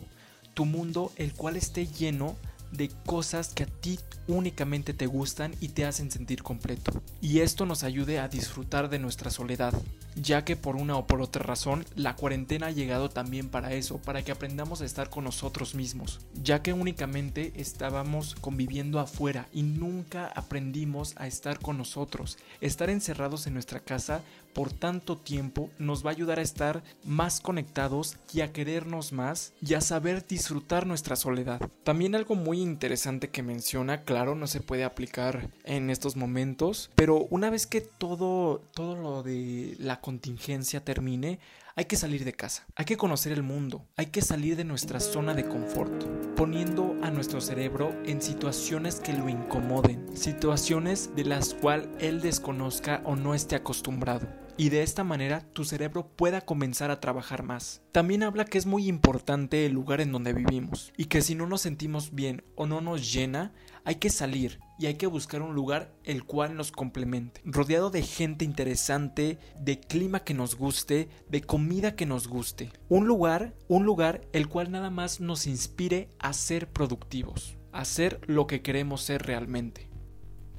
Tu 0.54 0.64
mundo 0.64 1.12
el 1.18 1.34
cual 1.34 1.58
esté 1.58 1.88
lleno 1.88 2.38
de 2.72 2.90
cosas 3.06 3.50
que 3.50 3.64
a 3.64 3.68
ti 3.68 4.00
únicamente 4.28 4.94
te 4.94 5.08
gustan 5.08 5.54
y 5.60 5.70
te 5.70 5.86
hacen 5.86 6.12
sentir 6.12 6.44
completo. 6.44 7.02
Y 7.22 7.40
esto 7.40 7.66
nos 7.66 7.84
ayude 7.84 8.20
a 8.20 8.28
disfrutar 8.28 8.90
de 8.90 9.00
nuestra 9.00 9.30
soledad, 9.30 9.74
ya 10.16 10.46
que 10.46 10.56
por 10.56 10.76
una 10.76 10.98
o 10.98 11.08
por 11.08 11.22
otra 11.22 11.44
razón 11.44 11.86
la 11.96 12.16
cuarentena 12.16 12.68
ha 12.68 12.72
llegado 12.72 13.10
también 13.10 13.50
para 13.50 13.74
eso, 13.74 13.98
para 13.98 14.24
que 14.24 14.32
aprendamos 14.32 14.82
a 14.82 14.86
estar 14.86 15.10
con 15.10 15.24
nosotros 15.24 15.76
mismos, 15.76 16.22
ya 16.42 16.62
que 16.62 16.74
únicamente 16.74 17.54
estábamos 17.56 18.36
conviviendo 18.36 19.00
afuera 19.00 19.48
y 19.54 19.64
nunca 19.64 20.28
aprendimos 20.28 21.14
a 21.18 21.28
estar 21.28 21.60
con 21.60 21.78
nosotros. 21.78 22.38
Estar 22.62 22.90
encerrados 22.90 23.48
en 23.48 23.54
nuestra 23.54 23.80
casa 23.80 24.22
por 24.56 24.72
tanto 24.72 25.18
tiempo 25.18 25.70
nos 25.78 26.04
va 26.04 26.12
a 26.12 26.14
ayudar 26.14 26.40
a 26.40 26.42
estar 26.42 26.82
más 27.04 27.42
conectados 27.42 28.18
y 28.34 28.40
a 28.40 28.54
querernos 28.54 29.12
más 29.12 29.54
y 29.62 29.74
a 29.74 29.82
saber 29.82 30.26
disfrutar 30.26 30.88
nuestra 30.88 31.18
soledad. 31.18 31.60
También 31.84 32.16
algo 32.16 32.36
muy 32.36 32.62
interesante 32.62 33.30
que 33.30 33.44
menciona, 33.44 34.04
claro, 34.04 34.34
no 34.34 34.48
se 34.48 34.62
puede 34.62 34.86
aplicar 34.86 35.52
en 35.66 35.90
estos 35.90 36.16
momentos, 36.16 36.90
pero 36.96 37.28
una 37.30 37.50
vez 37.50 37.68
que 37.68 37.82
todo 37.82 38.62
todo 38.74 38.96
lo 38.96 39.24
de 39.24 39.76
la 39.78 40.00
contingencia 40.00 40.84
termine, 40.84 41.40
hay 41.76 41.86
que 41.86 41.98
salir 41.98 42.24
de 42.24 42.32
casa, 42.32 42.66
hay 42.78 42.86
que 42.86 42.96
conocer 42.96 43.34
el 43.34 43.44
mundo, 43.44 43.86
hay 43.98 44.06
que 44.06 44.22
salir 44.22 44.56
de 44.56 44.64
nuestra 44.64 45.02
zona 45.02 45.34
de 45.34 45.46
confort, 45.46 46.06
poniendo 46.38 46.96
a 47.02 47.12
nuestro 47.12 47.42
cerebro 47.42 47.94
en 48.06 48.22
situaciones 48.22 49.02
que 49.02 49.12
lo 49.12 49.28
incomoden, 49.28 50.16
situaciones 50.16 51.14
de 51.18 51.26
las 51.26 51.54
cuales 51.54 51.90
él 52.00 52.22
desconozca 52.22 53.02
o 53.04 53.18
no 53.18 53.36
esté 53.36 53.58
acostumbrado 53.58 54.45
y 54.58 54.70
de 54.70 54.84
esta 54.84 55.04
manera 55.04 55.42
tu 55.54 55.66
cerebro 55.66 56.08
pueda 56.16 56.42
comenzar 56.42 56.92
a 56.92 57.00
trabajar 57.00 57.44
más. 57.44 57.82
También 57.92 58.24
habla 58.24 58.46
que 58.46 58.58
es 58.58 58.66
muy 58.66 58.88
importante 58.88 59.66
el 59.66 59.74
lugar 59.74 60.02
en 60.02 60.12
donde 60.12 60.34
vivimos 60.34 60.94
y 60.98 61.06
que 61.06 61.22
si 61.22 61.36
no 61.36 61.48
nos 61.48 61.62
sentimos 61.62 62.14
bien 62.14 62.44
o 62.56 62.66
no 62.66 62.82
nos 62.82 63.14
llena, 63.14 63.54
hay 63.84 63.96
que 63.96 64.10
salir 64.10 64.60
y 64.80 64.88
hay 64.88 64.96
que 64.96 65.08
buscar 65.08 65.42
un 65.42 65.56
lugar 65.56 65.94
el 66.04 66.24
cual 66.24 66.56
nos 66.56 66.72
complemente, 66.72 67.42
rodeado 67.46 67.90
de 67.90 68.02
gente 68.02 68.46
interesante, 68.46 69.40
de 69.60 69.80
clima 69.80 70.22
que 70.24 70.34
nos 70.34 70.56
guste, 70.56 71.10
de 71.30 71.42
comida 71.42 71.96
que 71.96 72.06
nos 72.06 72.28
guste. 72.28 72.72
Un 72.90 73.08
lugar, 73.08 73.54
un 73.68 73.86
lugar 73.86 74.22
el 74.34 74.48
cual 74.48 74.72
nada 74.72 74.90
más 74.90 75.20
nos 75.20 75.48
inspire 75.48 76.10
a 76.20 76.34
ser 76.34 76.70
productivos, 76.70 77.58
a 77.72 77.86
ser 77.86 78.22
lo 78.28 78.48
que 78.48 78.62
queremos 78.62 79.02
ser 79.02 79.24
realmente. 79.24 79.95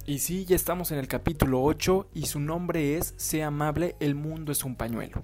Y 0.09 0.19
sí, 0.19 0.45
ya 0.45 0.55
estamos 0.55 0.91
en 0.91 0.99
el 0.99 1.09
capítulo 1.09 1.61
8 1.61 2.11
y 2.13 2.27
su 2.27 2.39
nombre 2.39 2.95
es 2.95 3.13
Sea 3.17 3.47
amable, 3.47 3.97
el 3.99 4.15
mundo 4.15 4.53
es 4.53 4.63
un 4.63 4.77
pañuelo. 4.77 5.21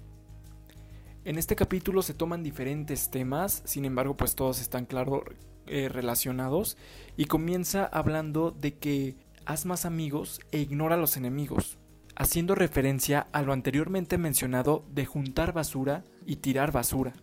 En 1.24 1.38
este 1.38 1.56
capítulo 1.56 2.02
se 2.02 2.14
toman 2.14 2.44
diferentes 2.44 3.10
temas, 3.10 3.62
sin 3.64 3.86
embargo 3.86 4.18
pues 4.18 4.36
todos 4.36 4.60
están 4.60 4.86
claro 4.86 5.24
eh, 5.68 5.88
relacionados 5.88 6.76
y 7.16 7.26
comienza 7.26 7.86
hablando 7.86 8.52
de 8.52 8.78
que 8.78 9.16
haz 9.46 9.66
más 9.66 9.86
amigos 9.86 10.42
e 10.52 10.60
ignora 10.60 10.98
los 10.98 11.16
enemigos, 11.16 11.78
haciendo 12.18 12.54
referencia 12.54 13.28
a 13.32 13.42
lo 13.42 13.54
anteriormente 13.54 14.18
mencionado 14.18 14.84
de 14.92 15.06
juntar 15.06 15.54
basura 15.54 16.04
y 16.26 16.36
tirar 16.36 16.74
basura. 16.74 17.14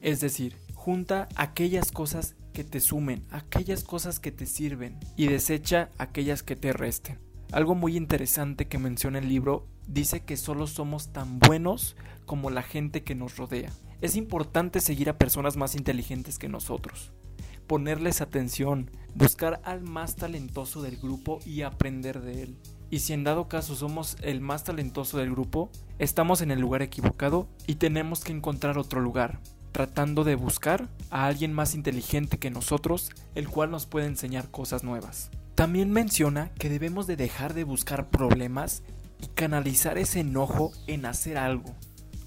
Es 0.00 0.18
decir, 0.18 0.56
junta 0.74 1.28
aquellas 1.36 1.92
cosas 1.92 2.34
que 2.54 2.64
te 2.64 2.80
sumen, 2.80 3.26
aquellas 3.30 3.82
cosas 3.82 4.20
que 4.20 4.32
te 4.32 4.46
sirven 4.46 4.98
y 5.16 5.26
desecha 5.26 5.90
aquellas 5.98 6.42
que 6.42 6.56
te 6.56 6.72
resten. 6.72 7.18
Algo 7.52 7.74
muy 7.74 7.96
interesante 7.96 8.66
que 8.68 8.78
menciona 8.78 9.18
el 9.18 9.28
libro 9.28 9.66
dice 9.86 10.20
que 10.20 10.36
solo 10.36 10.66
somos 10.66 11.12
tan 11.12 11.40
buenos 11.40 11.96
como 12.24 12.50
la 12.50 12.62
gente 12.62 13.02
que 13.02 13.14
nos 13.14 13.36
rodea. 13.36 13.70
Es 14.00 14.16
importante 14.16 14.80
seguir 14.80 15.10
a 15.10 15.18
personas 15.18 15.56
más 15.56 15.74
inteligentes 15.74 16.38
que 16.38 16.48
nosotros, 16.48 17.12
ponerles 17.66 18.20
atención, 18.20 18.90
buscar 19.14 19.60
al 19.64 19.82
más 19.82 20.14
talentoso 20.14 20.80
del 20.80 20.96
grupo 20.96 21.40
y 21.44 21.62
aprender 21.62 22.20
de 22.22 22.44
él. 22.44 22.56
Y 22.88 23.00
si 23.00 23.14
en 23.14 23.24
dado 23.24 23.48
caso 23.48 23.74
somos 23.74 24.16
el 24.22 24.40
más 24.40 24.62
talentoso 24.62 25.18
del 25.18 25.32
grupo, 25.32 25.70
estamos 25.98 26.40
en 26.40 26.52
el 26.52 26.60
lugar 26.60 26.82
equivocado 26.82 27.48
y 27.66 27.74
tenemos 27.76 28.22
que 28.22 28.32
encontrar 28.32 28.78
otro 28.78 29.00
lugar, 29.00 29.40
tratando 29.74 30.22
de 30.22 30.36
buscar 30.36 30.88
a 31.10 31.26
alguien 31.26 31.52
más 31.52 31.74
inteligente 31.74 32.38
que 32.38 32.48
nosotros, 32.48 33.10
el 33.34 33.48
cual 33.48 33.72
nos 33.72 33.86
puede 33.86 34.06
enseñar 34.06 34.48
cosas 34.52 34.84
nuevas. 34.84 35.32
También 35.56 35.90
menciona 35.90 36.52
que 36.54 36.68
debemos 36.68 37.08
de 37.08 37.16
dejar 37.16 37.54
de 37.54 37.64
buscar 37.64 38.08
problemas 38.08 38.84
y 39.20 39.26
canalizar 39.34 39.98
ese 39.98 40.20
enojo 40.20 40.70
en 40.86 41.06
hacer 41.06 41.36
algo. 41.38 41.74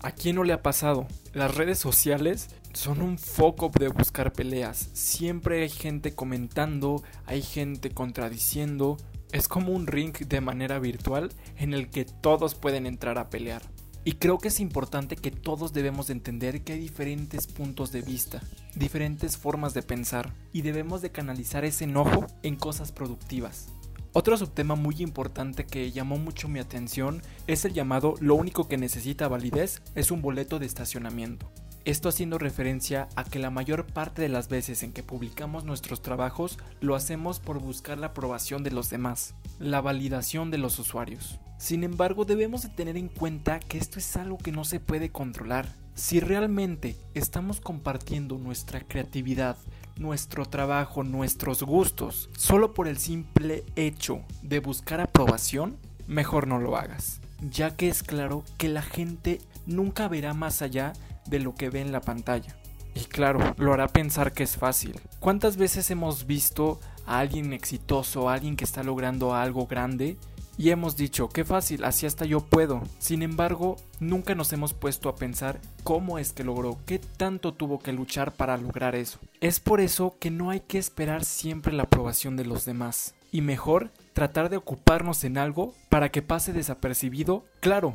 ¿A 0.02 0.12
quién 0.12 0.36
no 0.36 0.44
le 0.44 0.52
ha 0.52 0.62
pasado? 0.62 1.08
Las 1.32 1.56
redes 1.56 1.80
sociales 1.80 2.50
son 2.74 3.02
un 3.02 3.18
foco 3.18 3.72
de 3.80 3.88
buscar 3.88 4.34
peleas. 4.34 4.90
Siempre 4.92 5.64
hay 5.64 5.70
gente 5.70 6.14
comentando, 6.14 7.02
hay 7.26 7.42
gente 7.42 7.92
contradiciendo. 7.92 8.98
Es 9.32 9.48
como 9.48 9.72
un 9.72 9.88
ring 9.88 10.12
de 10.18 10.42
manera 10.42 10.80
virtual 10.80 11.30
en 11.56 11.74
el 11.74 11.90
que 11.90 12.04
todos 12.04 12.56
pueden 12.56 12.86
entrar 12.86 13.18
a 13.18 13.30
pelear. 13.30 13.62
Y 14.08 14.14
creo 14.14 14.38
que 14.38 14.48
es 14.48 14.62
importante 14.62 15.18
que 15.18 15.32
todos 15.32 15.74
debemos 15.74 16.08
de 16.08 16.14
entender 16.14 16.64
que 16.64 16.72
hay 16.72 16.80
diferentes 16.80 17.46
puntos 17.46 17.92
de 17.92 18.02
vista, 18.02 18.42
diferentes 18.74 19.36
formas 19.36 19.74
de 19.74 19.84
pensar, 19.84 20.34
y 20.54 20.62
debemos 20.62 21.02
de 21.02 21.12
canalizar 21.12 21.66
ese 21.66 21.84
enojo 21.84 22.26
en 22.42 22.56
cosas 22.56 22.94
productivas. 22.94 23.68
Otro 24.14 24.38
subtema 24.38 24.76
muy 24.76 24.96
importante 25.00 25.66
que 25.66 25.92
llamó 25.92 26.18
mucho 26.18 26.48
mi 26.48 26.60
atención 26.60 27.22
es 27.48 27.66
el 27.66 27.74
llamado 27.74 28.16
lo 28.22 28.36
único 28.36 28.70
que 28.70 28.78
necesita 28.78 29.28
validez 29.28 29.82
es 29.94 30.10
un 30.10 30.22
boleto 30.22 30.58
de 30.58 30.68
estacionamiento. 30.68 31.52
Esto 31.88 32.10
haciendo 32.10 32.38
referencia 32.38 33.08
a 33.16 33.24
que 33.24 33.40
la 33.40 33.50
mayor 33.50 33.86
parte 33.86 34.22
de 34.22 34.28
las 34.28 34.50
veces 34.50 34.84
en 34.84 34.92
que 34.92 35.04
publicamos 35.04 35.64
nuestros 35.64 36.02
trabajos 36.02 36.60
lo 36.82 36.96
hacemos 36.96 37.40
por 37.40 37.62
buscar 37.62 37.98
la 37.98 38.08
aprobación 38.08 38.62
de 38.62 38.72
los 38.72 38.90
demás, 38.90 39.36
la 39.58 39.80
validación 39.80 40.52
de 40.52 40.58
los 40.58 40.80
usuarios. 40.80 41.40
Sin 41.58 41.86
embargo, 41.86 42.26
debemos 42.26 42.64
de 42.64 42.68
tener 42.68 42.98
en 42.98 43.08
cuenta 43.08 43.62
que 43.62 43.78
esto 43.78 44.00
es 44.00 44.18
algo 44.18 44.38
que 44.38 44.52
no 44.52 44.66
se 44.66 44.82
puede 44.82 45.12
controlar. 45.12 45.70
Si 45.96 46.20
realmente 46.20 46.98
estamos 47.14 47.62
compartiendo 47.62 48.38
nuestra 48.38 48.82
creatividad, 48.82 49.56
nuestro 49.96 50.46
trabajo, 50.46 51.06
nuestros 51.06 51.64
gustos, 51.64 52.30
solo 52.38 52.74
por 52.74 52.90
el 52.90 52.98
simple 52.98 53.64
hecho 53.78 54.24
de 54.42 54.60
buscar 54.60 55.00
aprobación, 55.00 55.78
mejor 56.06 56.48
no 56.48 56.60
lo 56.60 56.76
hagas, 56.76 57.22
ya 57.50 57.78
que 57.78 57.88
es 57.88 58.04
claro 58.04 58.44
que 58.58 58.68
la 58.68 58.82
gente 58.82 59.40
nunca 59.66 60.10
verá 60.10 60.34
más 60.34 60.62
allá 60.62 60.92
de 61.30 61.40
lo 61.40 61.56
que 61.56 61.70
ve 61.70 61.82
en 61.82 61.92
la 61.92 62.02
pantalla. 62.02 62.56
Y 62.96 63.02
claro, 63.02 63.54
lo 63.58 63.74
hará 63.74 63.88
pensar 63.88 64.34
que 64.34 64.44
es 64.44 64.58
fácil. 64.58 65.00
¿Cuántas 65.20 65.58
veces 65.58 65.92
hemos 65.92 66.26
visto 66.26 66.80
a 67.06 67.20
alguien 67.20 67.54
exitoso, 67.54 68.30
a 68.30 68.34
alguien 68.34 68.56
que 68.56 68.66
está 68.66 68.84
logrando 68.84 69.36
algo 69.36 69.68
grande 69.68 70.18
y 70.60 70.72
hemos 70.72 70.98
dicho, 70.98 71.30
qué 71.30 71.46
fácil, 71.46 71.84
así 71.84 72.08
hasta 72.08 72.26
yo 72.26 72.40
puedo. 72.40 72.82
Sin 72.98 73.22
embargo, 73.22 73.76
nunca 74.00 74.34
nos 74.34 74.52
hemos 74.54 74.74
puesto 74.74 75.08
a 75.08 75.16
pensar 75.16 75.60
cómo 75.84 76.18
es 76.18 76.34
que 76.34 76.44
logró, 76.44 76.80
qué 76.88 76.98
tanto 76.98 77.54
tuvo 77.54 77.78
que 77.78 77.94
luchar 77.94 78.32
para 78.32 78.58
lograr 78.58 78.96
eso. 78.96 79.20
Es 79.40 79.60
por 79.60 79.80
eso 79.80 80.16
que 80.20 80.32
no 80.32 80.50
hay 80.50 80.62
que 80.62 80.80
esperar 80.80 81.26
siempre 81.26 81.74
la 81.74 81.84
aprobación 81.84 82.36
de 82.36 82.46
los 82.46 82.66
demás. 82.66 83.14
Y 83.32 83.42
mejor 83.42 83.92
tratar 84.14 84.50
de 84.50 84.58
ocuparnos 84.58 85.24
en 85.26 85.38
algo 85.38 85.76
para 85.90 86.10
que 86.10 86.24
pase 86.24 86.54
desapercibido, 86.54 87.46
claro, 87.60 87.94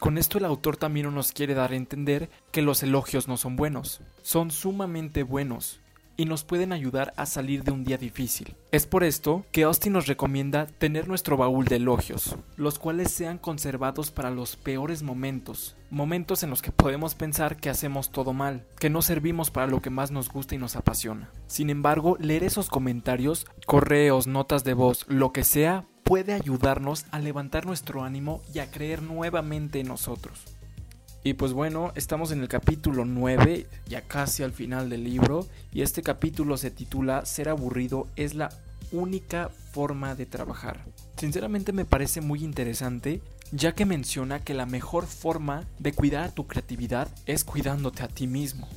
con 0.00 0.18
esto 0.18 0.38
el 0.38 0.46
autor 0.46 0.78
también 0.78 1.14
nos 1.14 1.32
quiere 1.32 1.54
dar 1.54 1.72
a 1.72 1.76
entender 1.76 2.30
que 2.52 2.62
los 2.62 2.82
elogios 2.82 3.28
no 3.28 3.36
son 3.36 3.56
buenos, 3.56 4.00
son 4.22 4.50
sumamente 4.50 5.22
buenos 5.22 5.78
y 6.16 6.26
nos 6.26 6.44
pueden 6.44 6.72
ayudar 6.72 7.14
a 7.16 7.24
salir 7.24 7.64
de 7.64 7.72
un 7.72 7.84
día 7.84 7.96
difícil. 7.96 8.54
Es 8.72 8.86
por 8.86 9.04
esto 9.04 9.44
que 9.52 9.62
Austin 9.62 9.94
nos 9.94 10.06
recomienda 10.06 10.66
tener 10.66 11.08
nuestro 11.08 11.36
baúl 11.36 11.66
de 11.66 11.76
elogios, 11.76 12.36
los 12.56 12.78
cuales 12.78 13.10
sean 13.10 13.38
conservados 13.38 14.10
para 14.10 14.30
los 14.30 14.56
peores 14.56 15.02
momentos, 15.02 15.76
momentos 15.90 16.42
en 16.42 16.50
los 16.50 16.60
que 16.60 16.72
podemos 16.72 17.14
pensar 17.14 17.56
que 17.56 17.70
hacemos 17.70 18.10
todo 18.10 18.32
mal, 18.32 18.66
que 18.78 18.90
no 18.90 19.00
servimos 19.02 19.50
para 19.50 19.66
lo 19.66 19.80
que 19.80 19.90
más 19.90 20.10
nos 20.10 20.30
gusta 20.30 20.54
y 20.54 20.58
nos 20.58 20.76
apasiona. 20.76 21.30
Sin 21.46 21.70
embargo, 21.70 22.16
leer 22.20 22.44
esos 22.44 22.68
comentarios, 22.68 23.46
correos, 23.66 24.26
notas 24.26 24.62
de 24.62 24.74
voz, 24.74 25.06
lo 25.08 25.32
que 25.32 25.44
sea, 25.44 25.86
puede 26.02 26.32
ayudarnos 26.32 27.06
a 27.10 27.18
levantar 27.18 27.66
nuestro 27.66 28.02
ánimo 28.02 28.42
y 28.52 28.58
a 28.58 28.70
creer 28.70 29.02
nuevamente 29.02 29.80
en 29.80 29.88
nosotros. 29.88 30.44
Y 31.22 31.34
pues 31.34 31.52
bueno, 31.52 31.92
estamos 31.96 32.32
en 32.32 32.40
el 32.40 32.48
capítulo 32.48 33.04
9, 33.04 33.66
ya 33.86 34.02
casi 34.02 34.42
al 34.42 34.52
final 34.52 34.88
del 34.88 35.04
libro, 35.04 35.46
y 35.70 35.82
este 35.82 36.02
capítulo 36.02 36.56
se 36.56 36.70
titula 36.70 37.26
Ser 37.26 37.48
aburrido 37.48 38.08
es 38.16 38.34
la 38.34 38.50
única 38.90 39.50
forma 39.72 40.14
de 40.14 40.26
trabajar. 40.26 40.84
Sinceramente 41.16 41.72
me 41.72 41.84
parece 41.84 42.22
muy 42.22 42.42
interesante, 42.42 43.20
ya 43.52 43.72
que 43.72 43.84
menciona 43.84 44.42
que 44.42 44.54
la 44.54 44.66
mejor 44.66 45.06
forma 45.06 45.64
de 45.78 45.92
cuidar 45.92 46.32
tu 46.32 46.46
creatividad 46.46 47.08
es 47.26 47.44
cuidándote 47.44 48.02
a 48.02 48.08
ti 48.08 48.26
mismo 48.26 48.68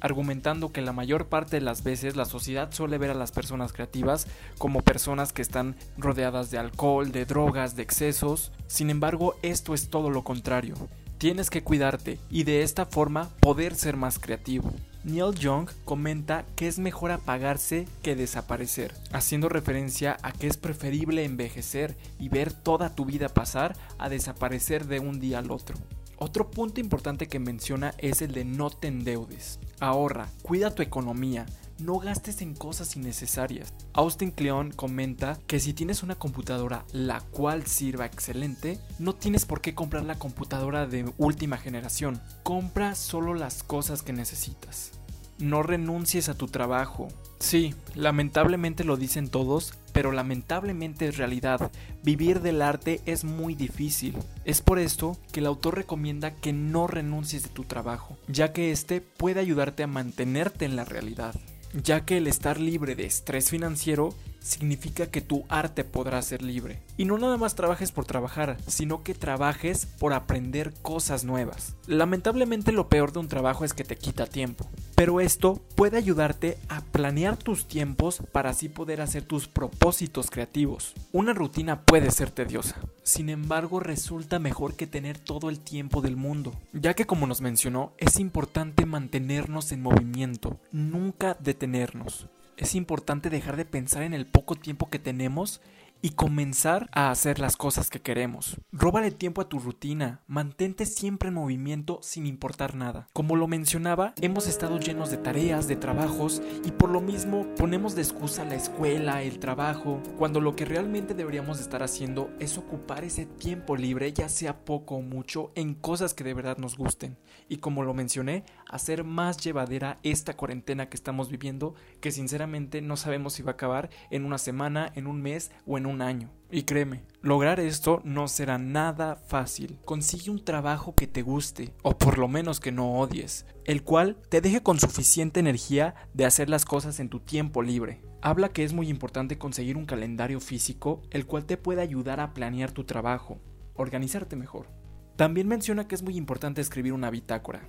argumentando 0.00 0.72
que 0.72 0.82
la 0.82 0.92
mayor 0.92 1.26
parte 1.26 1.56
de 1.56 1.62
las 1.62 1.82
veces 1.82 2.16
la 2.16 2.24
sociedad 2.24 2.72
suele 2.72 2.98
ver 2.98 3.10
a 3.10 3.14
las 3.14 3.32
personas 3.32 3.72
creativas 3.72 4.26
como 4.58 4.82
personas 4.82 5.32
que 5.32 5.42
están 5.42 5.76
rodeadas 5.98 6.50
de 6.50 6.58
alcohol, 6.58 7.12
de 7.12 7.24
drogas, 7.24 7.76
de 7.76 7.82
excesos. 7.82 8.52
Sin 8.66 8.90
embargo, 8.90 9.36
esto 9.42 9.74
es 9.74 9.88
todo 9.90 10.10
lo 10.10 10.24
contrario. 10.24 10.74
Tienes 11.18 11.50
que 11.50 11.62
cuidarte 11.62 12.18
y 12.30 12.44
de 12.44 12.62
esta 12.62 12.86
forma 12.86 13.28
poder 13.40 13.74
ser 13.74 13.96
más 13.96 14.18
creativo. 14.18 14.72
Neil 15.04 15.34
Young 15.34 15.68
comenta 15.84 16.44
que 16.56 16.68
es 16.68 16.78
mejor 16.78 17.10
apagarse 17.10 17.86
que 18.02 18.16
desaparecer, 18.16 18.94
haciendo 19.12 19.48
referencia 19.48 20.18
a 20.22 20.32
que 20.32 20.46
es 20.46 20.56
preferible 20.56 21.24
envejecer 21.24 21.96
y 22.18 22.28
ver 22.28 22.52
toda 22.52 22.94
tu 22.94 23.06
vida 23.06 23.28
pasar 23.28 23.76
a 23.98 24.08
desaparecer 24.08 24.86
de 24.86 25.00
un 25.00 25.20
día 25.20 25.38
al 25.38 25.50
otro. 25.50 25.76
Otro 26.22 26.50
punto 26.50 26.80
importante 26.80 27.28
que 27.28 27.38
menciona 27.38 27.94
es 27.96 28.20
el 28.20 28.32
de 28.32 28.44
no 28.44 28.68
te 28.68 28.88
endeudes. 28.88 29.58
Ahorra, 29.80 30.28
cuida 30.42 30.74
tu 30.74 30.82
economía, 30.82 31.46
no 31.78 31.98
gastes 31.98 32.42
en 32.42 32.54
cosas 32.54 32.94
innecesarias. 32.94 33.72
Austin 33.94 34.30
Kleon 34.30 34.70
comenta 34.70 35.38
que 35.46 35.58
si 35.60 35.72
tienes 35.72 36.02
una 36.02 36.16
computadora 36.16 36.84
la 36.92 37.22
cual 37.22 37.66
sirva 37.66 38.04
excelente, 38.04 38.78
no 38.98 39.14
tienes 39.14 39.46
por 39.46 39.62
qué 39.62 39.74
comprar 39.74 40.04
la 40.04 40.18
computadora 40.18 40.86
de 40.86 41.10
última 41.16 41.56
generación. 41.56 42.20
Compra 42.42 42.96
solo 42.96 43.32
las 43.32 43.62
cosas 43.62 44.02
que 44.02 44.12
necesitas. 44.12 44.92
No 45.38 45.62
renuncies 45.62 46.28
a 46.28 46.34
tu 46.34 46.48
trabajo. 46.48 47.08
Sí, 47.38 47.74
lamentablemente 47.94 48.84
lo 48.84 48.98
dicen 48.98 49.30
todos, 49.30 49.72
pero 49.92 50.12
lamentablemente 50.12 51.08
es 51.08 51.16
realidad. 51.16 51.70
Vivir 52.02 52.40
del 52.40 52.62
arte 52.62 53.00
es 53.06 53.24
muy 53.24 53.54
difícil. 53.54 54.16
Es 54.44 54.60
por 54.60 54.78
esto 54.78 55.16
que 55.32 55.40
el 55.40 55.46
autor 55.46 55.76
recomienda 55.76 56.34
que 56.34 56.52
no 56.52 56.86
renuncies 56.86 57.42
de 57.42 57.48
tu 57.48 57.64
trabajo, 57.64 58.16
ya 58.28 58.52
que 58.52 58.70
este 58.72 59.00
puede 59.00 59.40
ayudarte 59.40 59.82
a 59.82 59.86
mantenerte 59.86 60.64
en 60.64 60.76
la 60.76 60.84
realidad 60.84 61.34
ya 61.72 62.04
que 62.04 62.16
el 62.16 62.26
estar 62.26 62.58
libre 62.58 62.94
de 62.94 63.06
estrés 63.06 63.50
financiero 63.50 64.14
significa 64.40 65.06
que 65.06 65.20
tu 65.20 65.44
arte 65.48 65.84
podrá 65.84 66.20
ser 66.22 66.42
libre. 66.42 66.82
Y 66.96 67.04
no 67.04 67.18
nada 67.18 67.36
más 67.36 67.54
trabajes 67.54 67.92
por 67.92 68.04
trabajar, 68.04 68.56
sino 68.66 69.02
que 69.02 69.14
trabajes 69.14 69.86
por 69.86 70.12
aprender 70.12 70.72
cosas 70.82 71.24
nuevas. 71.24 71.76
Lamentablemente 71.86 72.72
lo 72.72 72.88
peor 72.88 73.12
de 73.12 73.20
un 73.20 73.28
trabajo 73.28 73.64
es 73.64 73.74
que 73.74 73.84
te 73.84 73.96
quita 73.96 74.26
tiempo, 74.26 74.66
pero 74.94 75.20
esto 75.20 75.60
puede 75.76 75.96
ayudarte 75.96 76.58
a 76.68 76.80
planear 76.80 77.36
tus 77.36 77.66
tiempos 77.66 78.22
para 78.32 78.50
así 78.50 78.68
poder 78.68 79.00
hacer 79.00 79.22
tus 79.22 79.48
propósitos 79.48 80.30
creativos. 80.30 80.94
Una 81.12 81.32
rutina 81.32 81.82
puede 81.82 82.10
ser 82.10 82.30
tediosa, 82.30 82.76
sin 83.02 83.28
embargo 83.28 83.80
resulta 83.80 84.38
mejor 84.38 84.74
que 84.74 84.86
tener 84.86 85.18
todo 85.18 85.48
el 85.48 85.60
tiempo 85.60 86.00
del 86.00 86.16
mundo, 86.16 86.54
ya 86.72 86.94
que 86.94 87.06
como 87.06 87.26
nos 87.26 87.40
mencionó, 87.40 87.92
es 87.98 88.18
importante 88.18 88.86
mantenernos 88.86 89.72
en 89.72 89.82
movimiento, 89.82 90.58
nunca 90.72 91.36
detenernos 91.40 92.28
es 92.64 92.74
importante 92.74 93.30
dejar 93.30 93.56
de 93.56 93.64
pensar 93.64 94.02
en 94.02 94.14
el 94.14 94.26
poco 94.26 94.54
tiempo 94.54 94.90
que 94.90 94.98
tenemos 94.98 95.60
y 96.02 96.10
comenzar 96.10 96.88
a 96.92 97.10
hacer 97.10 97.38
las 97.38 97.56
cosas 97.56 97.90
que 97.90 98.00
queremos. 98.00 98.56
Róbale 98.72 99.10
tiempo 99.10 99.40
a 99.40 99.48
tu 99.48 99.58
rutina, 99.58 100.20
mantente 100.26 100.86
siempre 100.86 101.28
en 101.28 101.34
movimiento 101.34 101.98
sin 102.02 102.26
importar 102.26 102.74
nada. 102.74 103.08
Como 103.12 103.36
lo 103.36 103.46
mencionaba, 103.46 104.14
hemos 104.20 104.46
estado 104.46 104.78
llenos 104.78 105.10
de 105.10 105.18
tareas, 105.18 105.68
de 105.68 105.76
trabajos 105.76 106.40
y 106.64 106.72
por 106.72 106.90
lo 106.90 107.00
mismo 107.00 107.46
ponemos 107.56 107.94
de 107.94 108.02
excusa 108.02 108.44
la 108.44 108.54
escuela, 108.54 109.22
el 109.22 109.38
trabajo, 109.38 110.02
cuando 110.16 110.40
lo 110.40 110.56
que 110.56 110.64
realmente 110.64 111.14
deberíamos 111.14 111.60
estar 111.60 111.82
haciendo 111.82 112.30
es 112.38 112.56
ocupar 112.56 113.04
ese 113.04 113.26
tiempo 113.26 113.76
libre, 113.76 114.12
ya 114.12 114.28
sea 114.28 114.64
poco 114.64 114.96
o 114.96 115.02
mucho, 115.02 115.52
en 115.54 115.74
cosas 115.74 116.14
que 116.14 116.24
de 116.24 116.34
verdad 116.34 116.56
nos 116.56 116.76
gusten. 116.76 117.18
Y 117.50 117.56
como 117.56 117.82
lo 117.82 117.94
mencioné, 117.94 118.44
hacer 118.68 119.02
más 119.02 119.36
llevadera 119.36 119.98
esta 120.04 120.36
cuarentena 120.36 120.88
que 120.88 120.96
estamos 120.96 121.30
viviendo, 121.30 121.74
que 122.00 122.12
sinceramente 122.12 122.80
no 122.80 122.96
sabemos 122.96 123.32
si 123.32 123.42
va 123.42 123.50
a 123.50 123.54
acabar 123.54 123.90
en 124.10 124.24
una 124.24 124.38
semana, 124.38 124.92
en 124.94 125.08
un 125.08 125.20
mes 125.20 125.50
o 125.66 125.76
en 125.76 125.86
un 125.86 126.00
año. 126.00 126.30
Y 126.52 126.62
créeme, 126.62 127.02
lograr 127.22 127.58
esto 127.58 128.02
no 128.04 128.28
será 128.28 128.56
nada 128.58 129.16
fácil. 129.16 129.80
Consigue 129.84 130.30
un 130.30 130.44
trabajo 130.44 130.94
que 130.94 131.08
te 131.08 131.22
guste, 131.22 131.74
o 131.82 131.98
por 131.98 132.18
lo 132.18 132.28
menos 132.28 132.60
que 132.60 132.70
no 132.70 133.00
odies, 133.00 133.46
el 133.64 133.82
cual 133.82 134.16
te 134.28 134.40
deje 134.40 134.62
con 134.62 134.78
suficiente 134.78 135.40
energía 135.40 135.96
de 136.14 136.26
hacer 136.26 136.48
las 136.48 136.64
cosas 136.64 137.00
en 137.00 137.08
tu 137.08 137.18
tiempo 137.18 137.62
libre. 137.62 138.00
Habla 138.22 138.50
que 138.50 138.62
es 138.62 138.72
muy 138.72 138.88
importante 138.88 139.38
conseguir 139.38 139.76
un 139.76 139.86
calendario 139.86 140.38
físico, 140.38 141.02
el 141.10 141.26
cual 141.26 141.46
te 141.46 141.56
puede 141.56 141.82
ayudar 141.82 142.20
a 142.20 142.32
planear 142.32 142.70
tu 142.70 142.84
trabajo, 142.84 143.40
organizarte 143.74 144.36
mejor. 144.36 144.79
También 145.20 145.48
menciona 145.48 145.86
que 145.86 145.94
es 145.94 146.02
muy 146.02 146.16
importante 146.16 146.62
escribir 146.62 146.94
una 146.94 147.10
bitácora, 147.10 147.68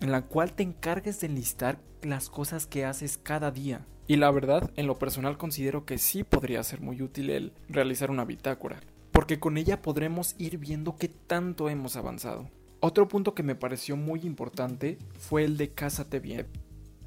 en 0.00 0.10
la 0.10 0.22
cual 0.22 0.54
te 0.54 0.62
encargues 0.62 1.20
de 1.20 1.26
enlistar 1.26 1.78
las 2.00 2.30
cosas 2.30 2.66
que 2.66 2.86
haces 2.86 3.18
cada 3.18 3.50
día. 3.50 3.84
Y 4.06 4.16
la 4.16 4.30
verdad, 4.30 4.70
en 4.76 4.86
lo 4.86 4.98
personal 4.98 5.36
considero 5.36 5.84
que 5.84 5.98
sí 5.98 6.24
podría 6.24 6.62
ser 6.62 6.80
muy 6.80 7.02
útil 7.02 7.28
el 7.28 7.52
realizar 7.68 8.10
una 8.10 8.24
bitácora, 8.24 8.80
porque 9.12 9.38
con 9.38 9.58
ella 9.58 9.82
podremos 9.82 10.36
ir 10.38 10.56
viendo 10.56 10.96
qué 10.96 11.08
tanto 11.08 11.68
hemos 11.68 11.96
avanzado. 11.96 12.48
Otro 12.80 13.08
punto 13.08 13.34
que 13.34 13.42
me 13.42 13.56
pareció 13.56 13.94
muy 13.98 14.20
importante 14.20 14.96
fue 15.18 15.44
el 15.44 15.58
de 15.58 15.74
cásate 15.74 16.18
bien. 16.18 16.46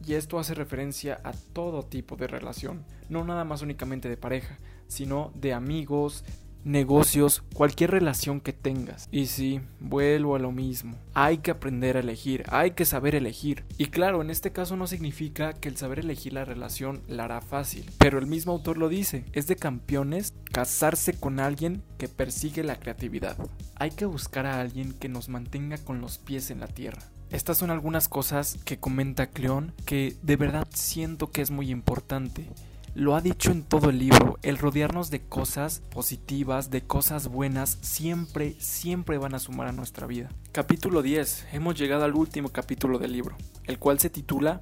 Y 0.06 0.14
esto 0.14 0.38
hace 0.38 0.54
referencia 0.54 1.20
a 1.24 1.34
todo 1.34 1.82
tipo 1.82 2.16
de 2.16 2.28
relación, 2.28 2.86
no 3.10 3.26
nada 3.26 3.44
más 3.44 3.64
únicamente 3.64 4.08
de 4.08 4.18
pareja, 4.18 4.60
sino 4.88 5.32
de 5.34 5.54
amigos, 5.54 6.24
negocios, 6.64 7.44
cualquier 7.54 7.92
relación 7.92 8.42
que 8.42 8.54
tengas. 8.54 9.08
Y 9.12 9.28
sí, 9.28 9.62
vuelvo 9.80 10.36
a 10.36 10.40
lo 10.40 10.52
mismo. 10.52 10.98
Hay 11.14 11.40
que 11.40 11.52
aprender 11.52 11.98
a 11.98 12.02
elegir, 12.02 12.44
hay 12.50 12.72
que 12.72 12.86
saber 12.86 13.16
elegir. 13.16 13.64
Y 13.78 13.88
claro, 13.88 14.22
en 14.22 14.30
este 14.30 14.52
caso 14.52 14.76
no 14.76 14.88
significa 14.88 15.54
que 15.54 15.70
el 15.70 15.78
saber 15.78 16.00
elegir 16.00 16.34
la 16.34 16.46
relación 16.46 17.02
la 17.08 17.26
hará 17.26 17.42
fácil, 17.42 17.90
pero 17.98 18.20
el 18.20 18.28
mismo 18.28 18.54
autor 18.54 18.78
lo 18.78 18.90
dice, 18.90 19.26
es 19.34 19.48
de 19.48 19.56
campeones 19.56 20.34
casarse 20.52 21.14
con 21.14 21.40
alguien 21.40 21.84
que 21.98 22.08
persigue 22.08 22.64
la 22.64 22.80
creatividad. 22.80 23.38
Hay 23.76 23.92
que 23.92 24.06
buscar 24.06 24.46
a 24.46 24.60
alguien 24.60 24.94
que 24.94 25.10
nos 25.10 25.30
mantenga 25.30 25.78
con 25.78 26.02
los 26.02 26.18
pies 26.18 26.52
en 26.52 26.60
la 26.60 26.68
tierra. 26.68 27.02
Estas 27.32 27.60
son 27.60 27.70
algunas 27.70 28.10
cosas 28.10 28.58
que 28.66 28.80
comenta 28.80 29.28
Cleón 29.28 29.74
que 29.86 30.16
de 30.24 30.36
verdad 30.36 30.68
siento 30.74 31.30
que 31.30 31.42
es 31.42 31.52
muy 31.52 31.70
importante 31.70 32.48
lo 32.96 33.16
ha 33.16 33.22
dicho 33.22 33.52
en 33.52 33.64
todo 33.64 33.90
el 33.90 34.00
libro, 34.00 34.38
el 34.42 34.58
rodearnos 34.58 35.10
de 35.10 35.22
cosas 35.22 35.82
positivas, 35.92 36.70
de 36.70 36.82
cosas 36.82 37.28
buenas, 37.28 37.78
siempre, 37.82 38.56
siempre 38.60 39.18
van 39.18 39.36
a 39.36 39.40
sumar 39.40 39.68
a 39.68 39.72
nuestra 39.72 40.08
vida. 40.08 40.30
Capítulo 40.52 41.02
10. 41.02 41.48
Hemos 41.54 41.76
llegado 41.76 42.04
al 42.04 42.16
último 42.16 42.50
capítulo 42.50 43.00
del 43.00 43.14
libro, 43.14 43.36
el 43.66 43.80
cual 43.80 44.00
se 44.00 44.10
titula 44.10 44.62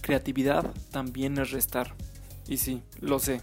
Creatividad 0.00 0.72
también 0.90 1.38
es 1.38 1.50
restar. 1.50 1.94
Y 2.48 2.58
sí, 2.58 2.82
lo 3.00 3.18
sé. 3.18 3.42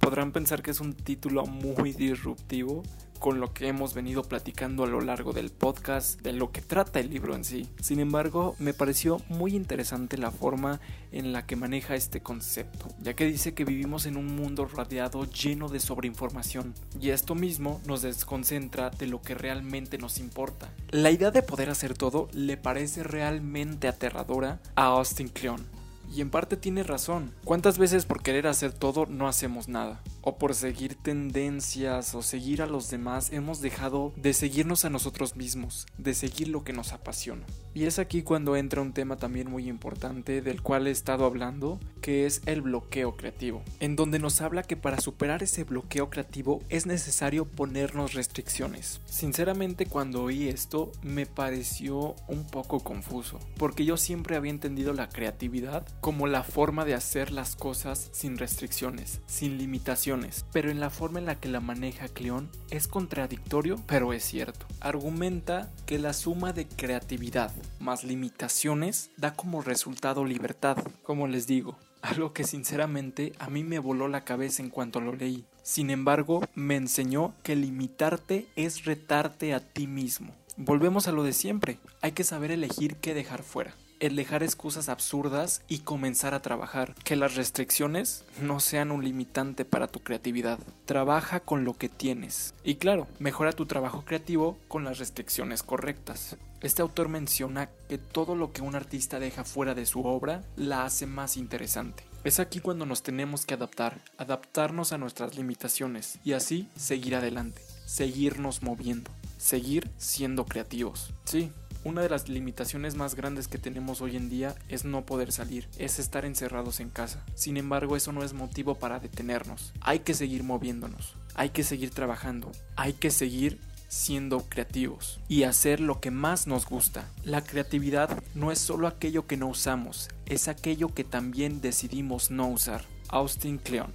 Podrán 0.00 0.32
pensar 0.32 0.62
que 0.62 0.70
es 0.70 0.80
un 0.80 0.94
título 0.94 1.44
muy 1.44 1.92
disruptivo, 1.92 2.82
con 3.18 3.40
lo 3.40 3.52
que 3.52 3.68
hemos 3.68 3.94
venido 3.94 4.22
platicando 4.22 4.84
a 4.84 4.86
lo 4.86 5.00
largo 5.00 5.32
del 5.32 5.50
podcast, 5.50 6.20
de 6.22 6.32
lo 6.32 6.50
que 6.52 6.62
trata 6.62 7.00
el 7.00 7.10
libro 7.10 7.34
en 7.34 7.44
sí. 7.44 7.68
Sin 7.80 8.00
embargo, 8.00 8.54
me 8.58 8.74
pareció 8.74 9.20
muy 9.28 9.54
interesante 9.54 10.16
la 10.16 10.30
forma 10.30 10.80
en 11.12 11.32
la 11.32 11.46
que 11.46 11.56
maneja 11.56 11.94
este 11.94 12.20
concepto, 12.20 12.86
ya 13.00 13.14
que 13.14 13.24
dice 13.24 13.54
que 13.54 13.64
vivimos 13.64 14.06
en 14.06 14.16
un 14.16 14.36
mundo 14.36 14.66
rodeado 14.66 15.24
lleno 15.24 15.68
de 15.68 15.80
sobreinformación, 15.80 16.74
y 17.00 17.10
esto 17.10 17.34
mismo 17.34 17.80
nos 17.86 18.02
desconcentra 18.02 18.90
de 18.90 19.06
lo 19.06 19.22
que 19.22 19.34
realmente 19.34 19.98
nos 19.98 20.18
importa. 20.18 20.72
La 20.90 21.10
idea 21.10 21.30
de 21.30 21.42
poder 21.42 21.70
hacer 21.70 21.94
todo 21.94 22.28
le 22.32 22.56
parece 22.56 23.02
realmente 23.02 23.88
aterradora 23.88 24.60
a 24.74 24.86
Austin 24.86 25.28
Kleon. 25.28 25.77
Y 26.10 26.20
en 26.20 26.30
parte 26.30 26.56
tiene 26.56 26.82
razón. 26.82 27.34
¿Cuántas 27.44 27.78
veces 27.78 28.06
por 28.06 28.22
querer 28.22 28.46
hacer 28.46 28.72
todo 28.72 29.06
no 29.06 29.28
hacemos 29.28 29.68
nada? 29.68 30.02
o 30.28 30.36
por 30.36 30.54
seguir 30.54 30.94
tendencias 30.94 32.14
o 32.14 32.20
seguir 32.20 32.60
a 32.60 32.66
los 32.66 32.90
demás 32.90 33.32
hemos 33.32 33.62
dejado 33.62 34.12
de 34.16 34.34
seguirnos 34.34 34.84
a 34.84 34.90
nosotros 34.90 35.36
mismos, 35.36 35.86
de 35.96 36.12
seguir 36.12 36.48
lo 36.48 36.64
que 36.64 36.74
nos 36.74 36.92
apasiona. 36.92 37.46
Y 37.78 37.86
es 37.86 38.00
aquí 38.00 38.24
cuando 38.24 38.56
entra 38.56 38.82
un 38.82 38.92
tema 38.92 39.18
también 39.18 39.48
muy 39.48 39.68
importante 39.68 40.42
del 40.42 40.62
cual 40.62 40.88
he 40.88 40.90
estado 40.90 41.24
hablando, 41.24 41.78
que 42.00 42.26
es 42.26 42.42
el 42.46 42.60
bloqueo 42.60 43.16
creativo, 43.16 43.62
en 43.78 43.94
donde 43.94 44.18
nos 44.18 44.40
habla 44.40 44.64
que 44.64 44.76
para 44.76 45.00
superar 45.00 45.44
ese 45.44 45.62
bloqueo 45.62 46.10
creativo 46.10 46.60
es 46.70 46.86
necesario 46.86 47.44
ponernos 47.44 48.14
restricciones. 48.14 49.00
Sinceramente 49.06 49.86
cuando 49.86 50.24
oí 50.24 50.48
esto 50.48 50.90
me 51.04 51.24
pareció 51.24 52.16
un 52.26 52.44
poco 52.50 52.80
confuso, 52.80 53.38
porque 53.56 53.84
yo 53.84 53.96
siempre 53.96 54.34
había 54.34 54.50
entendido 54.50 54.92
la 54.92 55.08
creatividad 55.08 55.86
como 56.00 56.26
la 56.26 56.42
forma 56.42 56.84
de 56.84 56.94
hacer 56.94 57.30
las 57.30 57.54
cosas 57.54 58.08
sin 58.10 58.38
restricciones, 58.38 59.20
sin 59.28 59.56
limitaciones 59.56 60.44
pero 60.52 60.72
en 60.72 60.80
la 60.80 60.90
forma 60.90 61.20
en 61.20 61.26
la 61.26 61.36
que 61.36 61.48
la 61.48 61.60
maneja 61.60 62.08
Cleón 62.08 62.50
es 62.70 62.88
contradictorio, 62.88 63.80
pero 63.86 64.12
es 64.12 64.24
cierto. 64.24 64.66
Argumenta 64.80 65.70
que 65.86 66.00
la 66.00 66.12
suma 66.12 66.52
de 66.52 66.66
creatividad 66.66 67.52
más 67.80 68.04
limitaciones 68.04 69.10
da 69.16 69.34
como 69.34 69.62
resultado 69.62 70.24
libertad, 70.24 70.78
como 71.02 71.26
les 71.26 71.46
digo, 71.46 71.76
algo 72.02 72.32
que 72.32 72.44
sinceramente 72.44 73.32
a 73.38 73.48
mí 73.50 73.64
me 73.64 73.78
voló 73.78 74.08
la 74.08 74.24
cabeza 74.24 74.62
en 74.62 74.70
cuanto 74.70 75.00
lo 75.00 75.14
leí. 75.14 75.44
Sin 75.62 75.90
embargo, 75.90 76.46
me 76.54 76.76
enseñó 76.76 77.34
que 77.42 77.56
limitarte 77.56 78.46
es 78.56 78.84
retarte 78.84 79.54
a 79.54 79.60
ti 79.60 79.86
mismo. 79.86 80.34
Volvemos 80.56 81.08
a 81.08 81.12
lo 81.12 81.22
de 81.22 81.32
siempre, 81.32 81.78
hay 82.00 82.12
que 82.12 82.24
saber 82.24 82.50
elegir 82.50 82.96
qué 82.96 83.14
dejar 83.14 83.42
fuera 83.42 83.74
el 84.00 84.16
dejar 84.16 84.42
excusas 84.42 84.88
absurdas 84.88 85.62
y 85.68 85.80
comenzar 85.80 86.34
a 86.34 86.42
trabajar. 86.42 86.94
Que 87.04 87.16
las 87.16 87.34
restricciones 87.34 88.24
no 88.40 88.60
sean 88.60 88.90
un 88.90 89.04
limitante 89.04 89.64
para 89.64 89.88
tu 89.88 90.00
creatividad. 90.00 90.58
Trabaja 90.84 91.40
con 91.40 91.64
lo 91.64 91.74
que 91.74 91.88
tienes. 91.88 92.54
Y 92.64 92.76
claro, 92.76 93.06
mejora 93.18 93.52
tu 93.52 93.66
trabajo 93.66 94.04
creativo 94.04 94.58
con 94.68 94.84
las 94.84 94.98
restricciones 94.98 95.62
correctas. 95.62 96.36
Este 96.60 96.82
autor 96.82 97.08
menciona 97.08 97.70
que 97.88 97.98
todo 97.98 98.34
lo 98.34 98.52
que 98.52 98.62
un 98.62 98.74
artista 98.74 99.20
deja 99.20 99.44
fuera 99.44 99.74
de 99.74 99.86
su 99.86 100.04
obra 100.04 100.42
la 100.56 100.84
hace 100.84 101.06
más 101.06 101.36
interesante. 101.36 102.04
Es 102.24 102.40
aquí 102.40 102.58
cuando 102.58 102.84
nos 102.84 103.04
tenemos 103.04 103.46
que 103.46 103.54
adaptar, 103.54 104.00
adaptarnos 104.16 104.92
a 104.92 104.98
nuestras 104.98 105.36
limitaciones 105.36 106.18
y 106.24 106.32
así 106.32 106.68
seguir 106.76 107.14
adelante, 107.14 107.62
seguirnos 107.86 108.62
moviendo, 108.62 109.10
seguir 109.36 109.88
siendo 109.98 110.44
creativos. 110.44 111.14
Sí, 111.24 111.52
una 111.84 112.02
de 112.02 112.08
las 112.08 112.28
limitaciones 112.28 112.94
más 112.94 113.14
grandes 113.14 113.48
que 113.48 113.58
tenemos 113.58 114.00
hoy 114.00 114.16
en 114.16 114.28
día 114.28 114.54
es 114.68 114.84
no 114.84 115.06
poder 115.06 115.32
salir, 115.32 115.68
es 115.78 115.98
estar 115.98 116.24
encerrados 116.24 116.80
en 116.80 116.90
casa. 116.90 117.24
Sin 117.34 117.56
embargo, 117.56 117.96
eso 117.96 118.12
no 118.12 118.22
es 118.22 118.32
motivo 118.32 118.74
para 118.74 119.00
detenernos. 119.00 119.72
Hay 119.80 120.00
que 120.00 120.14
seguir 120.14 120.42
moviéndonos, 120.42 121.14
hay 121.34 121.50
que 121.50 121.64
seguir 121.64 121.90
trabajando, 121.90 122.50
hay 122.76 122.92
que 122.92 123.10
seguir 123.10 123.58
siendo 123.88 124.40
creativos 124.48 125.18
y 125.28 125.44
hacer 125.44 125.80
lo 125.80 126.00
que 126.00 126.10
más 126.10 126.46
nos 126.46 126.66
gusta. 126.66 127.08
La 127.24 127.42
creatividad 127.42 128.22
no 128.34 128.52
es 128.52 128.58
solo 128.58 128.86
aquello 128.86 129.26
que 129.26 129.36
no 129.36 129.48
usamos, 129.48 130.08
es 130.26 130.48
aquello 130.48 130.94
que 130.94 131.04
también 131.04 131.60
decidimos 131.60 132.30
no 132.30 132.48
usar. 132.48 132.84
Austin 133.08 133.58
Kleon. 133.58 133.92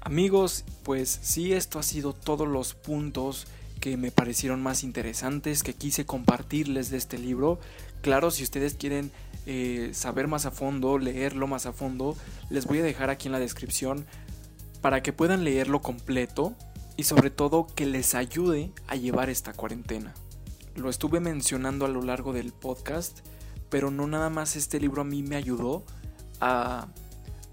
Amigos, 0.00 0.64
pues 0.82 1.18
sí, 1.22 1.52
esto 1.54 1.78
ha 1.78 1.82
sido 1.82 2.12
todos 2.12 2.46
los 2.46 2.74
puntos 2.74 3.46
que 3.84 3.98
me 3.98 4.10
parecieron 4.10 4.62
más 4.62 4.82
interesantes, 4.82 5.62
que 5.62 5.74
quise 5.74 6.06
compartirles 6.06 6.88
de 6.88 6.96
este 6.96 7.18
libro. 7.18 7.60
Claro, 8.00 8.30
si 8.30 8.42
ustedes 8.42 8.76
quieren 8.76 9.12
eh, 9.44 9.90
saber 9.92 10.26
más 10.26 10.46
a 10.46 10.50
fondo, 10.50 10.96
leerlo 10.96 11.46
más 11.48 11.66
a 11.66 11.74
fondo, 11.74 12.16
les 12.48 12.64
voy 12.64 12.78
a 12.78 12.82
dejar 12.82 13.10
aquí 13.10 13.28
en 13.28 13.32
la 13.32 13.38
descripción 13.38 14.06
para 14.80 15.02
que 15.02 15.12
puedan 15.12 15.44
leerlo 15.44 15.82
completo 15.82 16.54
y 16.96 17.02
sobre 17.02 17.28
todo 17.28 17.66
que 17.66 17.84
les 17.84 18.14
ayude 18.14 18.72
a 18.86 18.96
llevar 18.96 19.28
esta 19.28 19.52
cuarentena. 19.52 20.14
Lo 20.76 20.88
estuve 20.88 21.20
mencionando 21.20 21.84
a 21.84 21.90
lo 21.90 22.00
largo 22.00 22.32
del 22.32 22.54
podcast, 22.54 23.18
pero 23.68 23.90
no 23.90 24.06
nada 24.06 24.30
más 24.30 24.56
este 24.56 24.80
libro 24.80 25.02
a 25.02 25.04
mí 25.04 25.22
me 25.22 25.36
ayudó 25.36 25.84
a, 26.40 26.88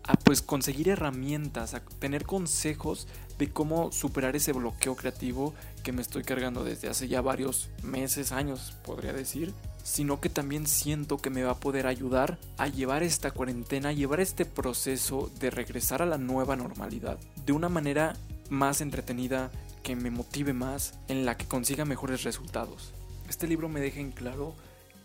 a 0.04 0.14
pues 0.24 0.42
conseguir 0.42 0.88
herramientas, 0.88 1.74
a 1.74 1.82
tener 2.00 2.26
consejos 2.26 3.10
de 3.42 3.52
cómo 3.52 3.92
superar 3.92 4.36
ese 4.36 4.54
bloqueo 4.54 4.96
creativo 4.96 5.56
que 5.82 5.92
me 5.92 6.04
estoy 6.04 6.22
cargando 6.22 6.64
desde 6.64 6.90
hace 6.90 7.08
ya 7.08 7.22
varios 7.22 7.72
meses, 7.82 8.32
años, 8.32 8.76
podría 8.86 9.14
decir, 9.14 9.52
sino 9.84 10.22
que 10.22 10.30
también 10.30 10.68
siento 10.68 11.18
que 11.18 11.32
me 11.32 11.42
va 11.42 11.54
a 11.54 11.60
poder 11.60 11.88
ayudar 11.88 12.38
a 12.60 12.68
llevar 12.68 13.02
esta 13.02 13.32
cuarentena, 13.32 13.90
a 13.90 13.94
llevar 13.94 14.20
este 14.20 14.46
proceso 14.46 15.32
de 15.40 15.50
regresar 15.50 16.04
a 16.04 16.06
la 16.06 16.20
nueva 16.20 16.56
normalidad 16.56 17.18
de 17.44 17.52
una 17.52 17.68
manera 17.68 18.16
más 18.52 18.80
entretenida, 18.80 19.50
que 19.82 19.96
me 19.96 20.12
motive 20.12 20.54
más, 20.54 20.94
en 21.08 21.26
la 21.26 21.36
que 21.36 21.48
consiga 21.48 21.84
mejores 21.84 22.22
resultados. 22.22 22.94
Este 23.28 23.48
libro 23.48 23.70
me 23.70 23.82
deja 23.82 24.02
en 24.02 24.12
claro 24.12 24.54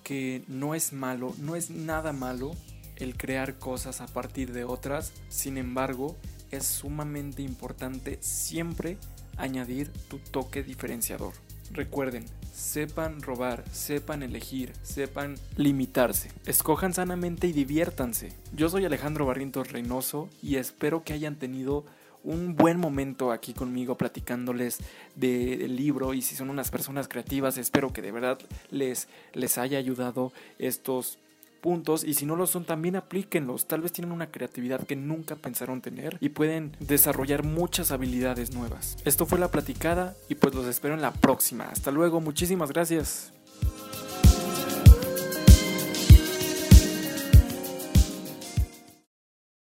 que 0.04 0.44
no 0.46 0.74
es 0.74 0.92
malo, 0.92 1.32
no 1.38 1.56
es 1.56 1.70
nada 1.70 2.12
malo 2.12 2.50
el 2.96 3.16
crear 3.16 3.58
cosas 3.58 4.02
a 4.02 4.06
partir 4.06 4.52
de 4.52 4.64
otras, 4.64 5.14
sin 5.30 5.56
embargo, 5.56 6.16
es 6.50 6.66
sumamente 6.66 7.42
importante 7.42 8.18
siempre 8.20 8.98
añadir 9.36 9.90
tu 10.08 10.18
toque 10.18 10.62
diferenciador. 10.62 11.32
Recuerden, 11.72 12.24
sepan 12.52 13.20
robar, 13.22 13.64
sepan 13.72 14.22
elegir, 14.22 14.72
sepan 14.82 15.36
limitarse. 15.56 16.30
Escojan 16.46 16.94
sanamente 16.94 17.48
y 17.48 17.52
diviértanse. 17.52 18.32
Yo 18.54 18.68
soy 18.68 18.84
Alejandro 18.84 19.26
Barrientos 19.26 19.72
Reynoso 19.72 20.28
y 20.42 20.56
espero 20.56 21.02
que 21.02 21.12
hayan 21.12 21.36
tenido 21.36 21.84
un 22.26 22.56
buen 22.56 22.78
momento 22.78 23.30
aquí 23.30 23.52
conmigo 23.52 23.96
platicándoles 23.96 24.78
del 25.14 25.76
libro 25.76 26.12
y 26.12 26.22
si 26.22 26.34
son 26.34 26.50
unas 26.50 26.72
personas 26.72 27.06
creativas 27.06 27.56
espero 27.56 27.92
que 27.92 28.02
de 28.02 28.10
verdad 28.10 28.38
les, 28.70 29.06
les 29.32 29.58
haya 29.58 29.78
ayudado 29.78 30.32
estos 30.58 31.18
y 32.04 32.14
si 32.14 32.26
no 32.26 32.36
lo 32.36 32.46
son 32.46 32.64
también 32.64 32.96
aplíquenlos. 32.96 33.66
Tal 33.66 33.80
vez 33.80 33.92
tienen 33.92 34.12
una 34.12 34.30
creatividad 34.30 34.86
que 34.86 34.96
nunca 34.96 35.36
pensaron 35.36 35.80
tener 35.80 36.16
y 36.20 36.28
pueden 36.28 36.76
desarrollar 36.80 37.44
muchas 37.44 37.90
habilidades 37.90 38.54
nuevas. 38.54 38.96
Esto 39.04 39.26
fue 39.26 39.38
la 39.38 39.50
platicada 39.50 40.14
y 40.28 40.36
pues 40.36 40.54
los 40.54 40.66
espero 40.66 40.94
en 40.94 41.02
la 41.02 41.12
próxima. 41.12 41.64
Hasta 41.64 41.90
luego, 41.90 42.20
muchísimas 42.20 42.70
gracias. 42.70 43.35